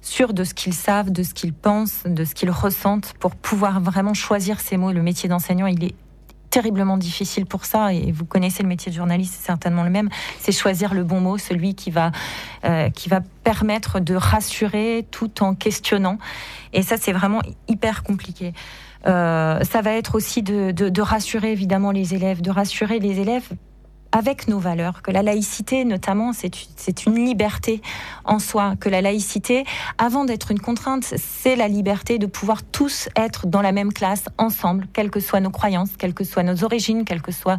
sûr 0.03 0.33
de 0.33 0.45
ce 0.45 0.55
qu'ils 0.55 0.75
savent, 0.75 1.11
de 1.11 1.23
ce 1.25 1.35
qu'ils 1.35 1.53
pensent, 1.53 2.03
de 2.07 2.25
ce 2.25 2.35
qu'ils 2.35 2.51
ressentent, 2.51 3.15
pour 3.19 3.35
pouvoir 3.35 3.81
vraiment 3.81 4.15
choisir 4.15 4.61
ces 4.61 4.77
mots. 4.77 4.93
Le 4.93 5.03
métier 5.03 5.29
d'enseignant, 5.29 5.67
il 5.67 5.83
est 5.83 5.95
terriblement 6.51 6.97
difficile 6.97 7.45
pour 7.45 7.65
ça 7.65 7.93
et 7.93 8.11
vous 8.13 8.25
connaissez 8.25 8.63
le 8.63 8.69
métier 8.71 8.91
de 8.91 8.97
journaliste 8.97 9.35
c'est 9.37 9.47
certainement 9.47 9.83
le 9.83 9.91
même. 9.91 10.09
C'est 10.39 10.53
choisir 10.53 10.95
le 10.95 11.03
bon 11.05 11.21
mot 11.21 11.37
celui 11.37 11.75
qui 11.75 11.91
va 11.91 12.11
qui 12.95 13.09
va 13.11 13.21
permettre 13.45 14.01
de 14.01 14.15
rassurer 14.15 15.07
tout 15.11 15.43
en 15.43 15.55
questionnant. 15.55 16.17
Et 16.73 16.83
ça 16.83 16.97
c'est 16.97 17.13
vraiment 17.13 17.43
hyper 17.69 18.03
compliqué. 18.03 18.55
Ça 19.05 19.83
va 19.83 19.91
être 19.93 20.15
aussi 20.15 20.43
de- 20.43 20.71
de 20.71 21.03
rassurer 21.03 21.53
évidemment 21.53 21.91
les 21.91 22.15
élèves 22.15 22.41
de 22.41 22.51
rassurer 22.51 22.99
les 22.99 23.21
élèves 23.21 23.51
avec 24.13 24.49
nos 24.49 24.59
valeurs, 24.59 25.03
que 25.03 25.11
la 25.11 25.23
laïcité 25.23 25.85
notamment, 25.85 26.33
c'est 26.33 27.07
une 27.07 27.15
liberté 27.15 27.83
en 28.25 28.39
soi, 28.39 28.75
que 28.81 28.89
la 28.89 29.01
laïcité, 29.01 29.65
avant 29.99 30.25
d'être 30.25 30.51
une 30.51 30.61
contrainte, 30.61 31.05
c'est 31.05 31.57
la 31.57 31.69
liberté 31.69 32.19
de 32.19 32.27
pouvoir 32.27 32.63
tous 32.63 33.09
être 33.17 33.47
dans 33.47 33.63
la 33.63 33.73
même 33.73 33.93
classe, 33.93 34.25
ensemble, 34.39 34.87
quelles 34.93 35.11
que 35.11 35.21
soient 35.21 35.41
nos 35.41 35.51
croyances, 35.51 35.91
quelles 35.99 36.15
que 36.15 36.25
soient 36.25 36.43
nos 36.43 36.65
origines, 36.65 37.05
quelles 37.05 37.23
que 37.23 37.33
soient 37.33 37.59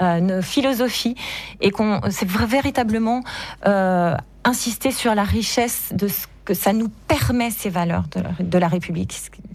euh, 0.00 0.20
nos 0.20 0.42
philosophies, 0.42 1.14
et 1.60 1.70
qu'on 1.70 2.00
c'est 2.10 2.28
véritablement 2.28 3.22
euh, 3.66 4.16
insister 4.44 4.90
sur 4.90 5.14
la 5.14 5.24
richesse 5.24 5.92
de 5.92 6.08
ce 6.08 6.26
que 6.44 6.54
ça 6.54 6.72
nous 6.72 6.88
permet, 7.08 7.50
ces 7.50 7.70
valeurs 7.70 8.04
de 8.38 8.58
la 8.58 8.68
République, 8.68 9.12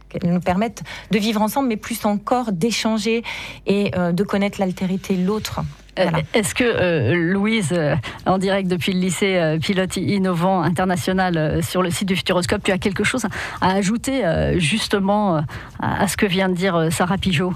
qu'elles 0.10 0.32
nous 0.32 0.39
permettent 0.41 0.84
de 1.12 1.20
vivre 1.20 1.41
ensemble, 1.41 1.70
mais 1.70 1.78
plus 1.78 2.05
encore 2.05 2.51
d'échanger 2.51 3.24
et 3.68 3.91
euh, 3.95 4.12
de 4.12 4.24
connaître 4.24 4.60
l'altérité, 4.60 5.16
l'autre. 5.16 5.62
Euh, 5.99 6.10
Est-ce 6.34 6.55
que 6.55 6.64
euh, 6.64 7.14
Louise, 7.14 7.74
euh, 7.74 7.95
en 8.26 8.38
direct 8.38 8.70
depuis 8.70 8.93
le 8.93 8.99
lycée 8.99 9.36
euh, 9.36 9.60
Pilote 9.60 9.97
Innovant 9.97 10.62
International 10.62 11.38
euh, 11.38 11.62
sur 11.62 11.82
le 11.82 11.89
site 11.89 12.07
du 12.07 12.16
Futuroscope, 12.16 12.64
tu 12.64 12.72
as 12.72 12.78
quelque 12.78 13.03
chose 13.03 13.26
à 13.60 13.72
ajouter 13.74 14.26
euh, 14.26 14.60
justement 14.60 15.38
euh, 15.38 15.41
à, 15.80 16.07
ce 16.07 16.16
que 16.16 16.26
vient 16.26 16.47
de 16.47 16.55
dire 16.55 16.76
euh, 16.76 16.89
Sarah 16.89 17.18
Pigeot 17.18 17.53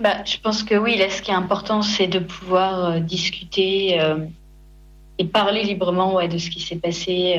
Bah, 0.00 0.24
je 0.24 0.38
pense 0.38 0.62
que 0.62 0.74
oui, 0.74 0.96
là, 0.96 1.10
ce 1.10 1.20
qui 1.20 1.30
est 1.30 1.34
important, 1.34 1.82
c'est 1.82 2.06
de 2.06 2.18
pouvoir 2.18 2.84
euh, 2.84 3.00
discuter 3.00 4.00
euh, 4.00 4.16
et 5.18 5.26
parler 5.26 5.64
librement 5.64 6.14
ouais, 6.14 6.28
de 6.28 6.38
ce 6.38 6.48
qui 6.48 6.60
s'est 6.60 6.76
passé. 6.76 7.38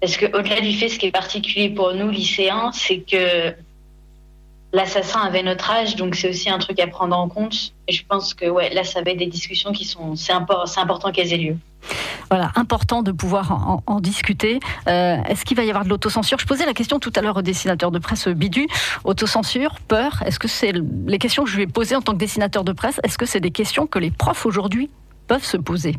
Parce 0.00 0.16
que 0.16 0.26
au-delà 0.26 0.60
du 0.60 0.72
fait, 0.72 0.88
ce 0.88 0.98
qui 0.98 1.06
est 1.06 1.10
particulier 1.10 1.70
pour 1.70 1.92
nous, 1.94 2.08
lycéens, 2.10 2.70
c'est 2.72 2.98
que 2.98 3.52
l'assassin 4.72 5.20
avait 5.20 5.42
notre 5.42 5.70
âge, 5.70 5.96
donc 5.96 6.14
c'est 6.14 6.28
aussi 6.28 6.50
un 6.50 6.58
truc 6.58 6.78
à 6.78 6.86
prendre 6.86 7.16
en 7.16 7.28
compte. 7.28 7.72
Et 7.88 7.92
je 7.92 8.04
pense 8.06 8.34
que 8.34 8.46
ouais, 8.46 8.72
là, 8.74 8.84
ça 8.84 9.02
va 9.02 9.10
être 9.12 9.18
des 9.18 9.26
discussions 9.26 9.72
qui 9.72 9.84
sont, 9.84 10.14
c'est 10.14 10.32
impor- 10.32 10.66
c'est 10.66 10.80
important 10.80 11.10
qu'elles 11.10 11.32
aient 11.32 11.38
lieu. 11.38 11.56
Voilà, 12.30 12.52
important 12.56 13.02
de 13.02 13.10
pouvoir 13.12 13.50
en, 13.52 13.82
en 13.86 14.00
discuter. 14.00 14.60
Euh, 14.88 15.16
Est-ce 15.28 15.44
qu'il 15.46 15.56
va 15.56 15.64
y 15.64 15.70
avoir 15.70 15.84
de 15.84 15.88
l'autocensure? 15.88 16.38
Je 16.38 16.46
posais 16.46 16.66
la 16.66 16.74
question 16.74 16.98
tout 16.98 17.12
à 17.16 17.22
l'heure 17.22 17.38
au 17.38 17.42
dessinateur 17.42 17.90
de 17.90 17.98
presse 17.98 18.28
Bidu. 18.28 18.66
Autocensure, 19.04 19.76
peur. 19.88 20.22
Est-ce 20.26 20.38
que 20.38 20.48
c'est 20.48 20.72
les 21.06 21.18
questions 21.18 21.44
que 21.44 21.50
je 21.50 21.56
lui 21.56 21.62
ai 21.62 21.66
posées 21.66 21.96
en 21.96 22.02
tant 22.02 22.12
que 22.12 22.18
dessinateur 22.18 22.62
de 22.64 22.72
presse 22.72 23.00
Est-ce 23.04 23.16
que 23.16 23.24
c'est 23.26 23.40
des 23.40 23.50
questions 23.52 23.86
que 23.86 23.98
les 23.98 24.10
profs 24.10 24.44
aujourd'hui 24.44 24.90
peuvent 25.26 25.44
se 25.44 25.56
poser? 25.56 25.96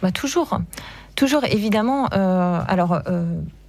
Bah, 0.00 0.10
Toujours. 0.10 0.58
Toujours, 1.20 1.44
évidemment. 1.44 2.06
alors 2.06 3.02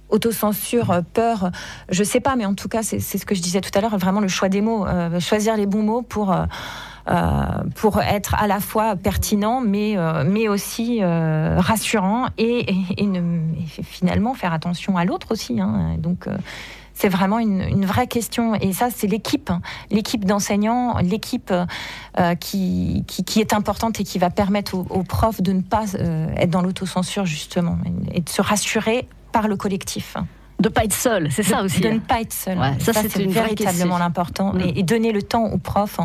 autocensure, 0.08 1.02
peur, 1.12 1.50
je 1.90 2.02
sais 2.02 2.20
pas, 2.20 2.34
mais 2.34 2.46
en 2.46 2.54
tout 2.54 2.68
cas, 2.68 2.82
c'est 2.82 2.98
ce 2.98 3.26
que 3.26 3.34
je 3.34 3.42
disais 3.42 3.60
tout 3.60 3.70
à 3.74 3.82
l'heure, 3.82 3.98
vraiment 3.98 4.20
le 4.20 4.28
choix 4.28 4.48
des 4.48 4.62
mots, 4.62 4.86
choisir 5.20 5.54
les 5.58 5.66
bons 5.66 5.82
mots 5.82 6.00
pour. 6.00 6.34
être 8.00 8.34
à 8.36 8.46
la 8.46 8.60
fois 8.60 8.96
pertinent, 8.96 9.60
mais, 9.60 9.98
mais 10.24 10.48
aussi 10.48 11.04
rassurant 11.04 12.28
et, 12.38 12.64
finalement 13.82 14.32
faire 14.32 14.54
attention 14.54 14.96
à 14.96 15.04
l'autre 15.04 15.32
aussi. 15.32 15.60
Hein. 15.60 15.96
Donc, 15.98 16.26
c'est 16.94 17.08
vraiment 17.08 17.38
une, 17.38 17.84
vraie 17.84 18.06
question. 18.06 18.54
Et 18.54 18.72
ça, 18.72 18.88
c'est 18.94 19.06
l'équipe, 19.06 19.50
hein. 19.50 19.60
l'équipe 19.90 20.24
d'enseignants, 20.24 20.98
l'équipe 20.98 21.52
euh, 22.18 22.34
qui, 22.36 23.04
qui, 23.06 23.40
est 23.40 23.52
importante 23.52 24.00
et 24.00 24.04
qui 24.04 24.18
va 24.18 24.30
permettre 24.30 24.74
aux, 24.74 25.02
profs 25.02 25.42
de 25.42 25.52
ne 25.52 25.62
pas 25.62 25.84
euh, 25.94 26.28
être 26.36 26.50
dans 26.50 26.62
l'autocensure, 26.62 27.26
justement, 27.26 27.78
et 28.12 28.20
de 28.20 28.28
se 28.28 28.42
rassurer 28.42 29.08
par 29.32 29.48
le 29.48 29.56
collectif 29.56 30.16
de 30.60 30.68
pas 30.68 30.84
être 30.84 30.94
seul, 30.94 31.28
c'est 31.32 31.42
ça 31.42 31.64
aussi. 31.64 31.80
De 31.80 31.88
ne 31.88 31.98
pas 31.98 32.20
être 32.20 32.32
seul. 32.32 32.56
ça, 32.78 32.92
c'est 32.92 33.26
véritablement 33.26 33.98
l'important. 33.98 34.52
Mm. 34.52 34.60
Et, 34.60 34.78
et, 34.78 34.82
donner 34.84 35.10
le 35.10 35.20
temps 35.20 35.46
aux 35.46 35.58
profs 35.58 35.98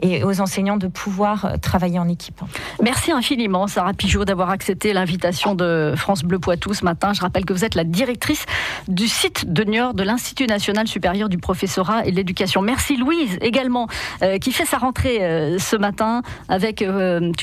et 0.00 0.24
aux 0.24 0.40
enseignants 0.40 0.76
de 0.76 0.86
pouvoir 0.86 1.44
euh, 1.44 1.56
travailler 1.56 1.98
en 1.98 2.08
équipe. 2.08 2.40
Merci 2.82 3.12
infiniment, 3.12 3.66
Sarah 3.66 3.92
Pigeot, 3.92 4.24
d'avoir 4.24 4.50
accepté 4.50 4.92
l'invitation 4.92 5.54
de 5.54 5.94
France 5.96 6.22
Bleu 6.22 6.38
Poitou 6.38 6.74
ce 6.74 6.84
matin. 6.84 7.12
Je 7.12 7.20
rappelle 7.20 7.44
que 7.44 7.52
vous 7.52 7.64
êtes 7.64 7.74
la 7.74 7.84
directrice 7.84 8.46
du 8.88 9.08
site 9.08 9.52
de 9.52 9.64
Niort 9.64 9.94
de 9.94 10.02
l'Institut 10.02 10.46
national 10.46 10.86
supérieur 10.86 11.28
du 11.28 11.38
professorat 11.38 12.06
et 12.06 12.10
de 12.10 12.16
l'éducation. 12.16 12.62
Merci 12.62 12.96
Louise 12.96 13.38
également, 13.40 13.88
euh, 14.22 14.38
qui 14.38 14.52
fait 14.52 14.64
sa 14.64 14.78
rentrée 14.78 15.22
euh, 15.22 15.58
ce 15.58 15.76
matin 15.76 16.22
avec, 16.48 16.76
tu 16.78 16.84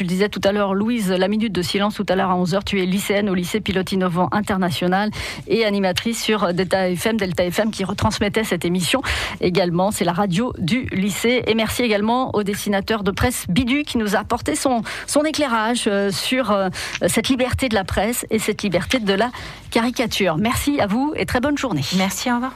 le 0.03 0.07
disais 0.07 0.29
tout 0.29 0.41
à 0.43 0.51
l'heure, 0.51 0.73
Louise, 0.73 1.09
la 1.11 1.27
minute 1.27 1.53
de 1.53 1.61
silence 1.61 1.95
tout 1.95 2.05
à 2.09 2.15
l'heure 2.15 2.29
à 2.29 2.35
11h. 2.35 2.63
Tu 2.65 2.81
es 2.81 2.85
lycéenne 2.85 3.29
au 3.29 3.33
lycée 3.33 3.61
Pilote 3.61 3.91
Innovant 3.91 4.29
International 4.31 5.09
et 5.47 5.65
animatrice 5.65 6.21
sur 6.21 6.53
Delta 6.53 6.89
FM, 6.89 7.17
Delta 7.17 7.43
FM 7.45 7.71
qui 7.71 7.83
retransmettait 7.83 8.43
cette 8.43 8.65
émission 8.65 9.01
également. 9.39 9.91
C'est 9.91 10.05
la 10.05 10.13
radio 10.13 10.53
du 10.57 10.85
lycée. 10.91 11.43
Et 11.47 11.55
merci 11.55 11.83
également 11.83 12.35
aux 12.35 12.43
dessinateur 12.51 13.03
de 13.03 13.11
presse 13.11 13.45
Bidu 13.49 13.83
qui 13.83 13.97
nous 13.97 14.15
a 14.15 14.19
apporté 14.19 14.55
son, 14.55 14.81
son 15.07 15.23
éclairage 15.23 15.85
euh, 15.87 16.11
sur 16.11 16.51
euh, 16.51 16.69
cette 17.07 17.29
liberté 17.29 17.69
de 17.69 17.75
la 17.75 17.83
presse 17.83 18.25
et 18.29 18.39
cette 18.39 18.63
liberté 18.63 18.99
de 18.99 19.13
la 19.13 19.31
caricature. 19.69 20.37
Merci 20.37 20.79
à 20.79 20.87
vous 20.87 21.13
et 21.15 21.25
très 21.25 21.39
bonne 21.39 21.57
journée. 21.57 21.83
Merci, 21.97 22.31
au 22.31 22.35
revoir. 22.35 22.53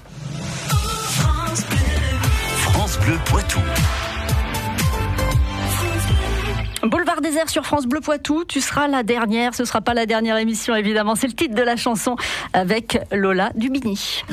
France 2.57 2.99
Bleu 2.99 3.17
Poitou. 3.25 3.59
Boulevard 6.83 7.21
désert 7.21 7.49
sur 7.49 7.65
France 7.65 7.87
Bleu 7.87 7.99
Poitou, 7.99 8.43
tu 8.45 8.61
seras 8.61 8.87
la 8.87 9.01
dernière, 9.01 9.55
ce 9.55 9.65
sera 9.65 9.81
pas 9.81 9.95
la 9.95 10.05
dernière 10.05 10.37
émission 10.37 10.75
évidemment, 10.75 11.15
c'est 11.15 11.27
le 11.27 11.33
titre 11.33 11.55
de 11.55 11.63
la 11.63 11.77
chanson 11.77 12.15
avec 12.53 12.99
Lola 13.11 13.51
Dubini. 13.55 14.23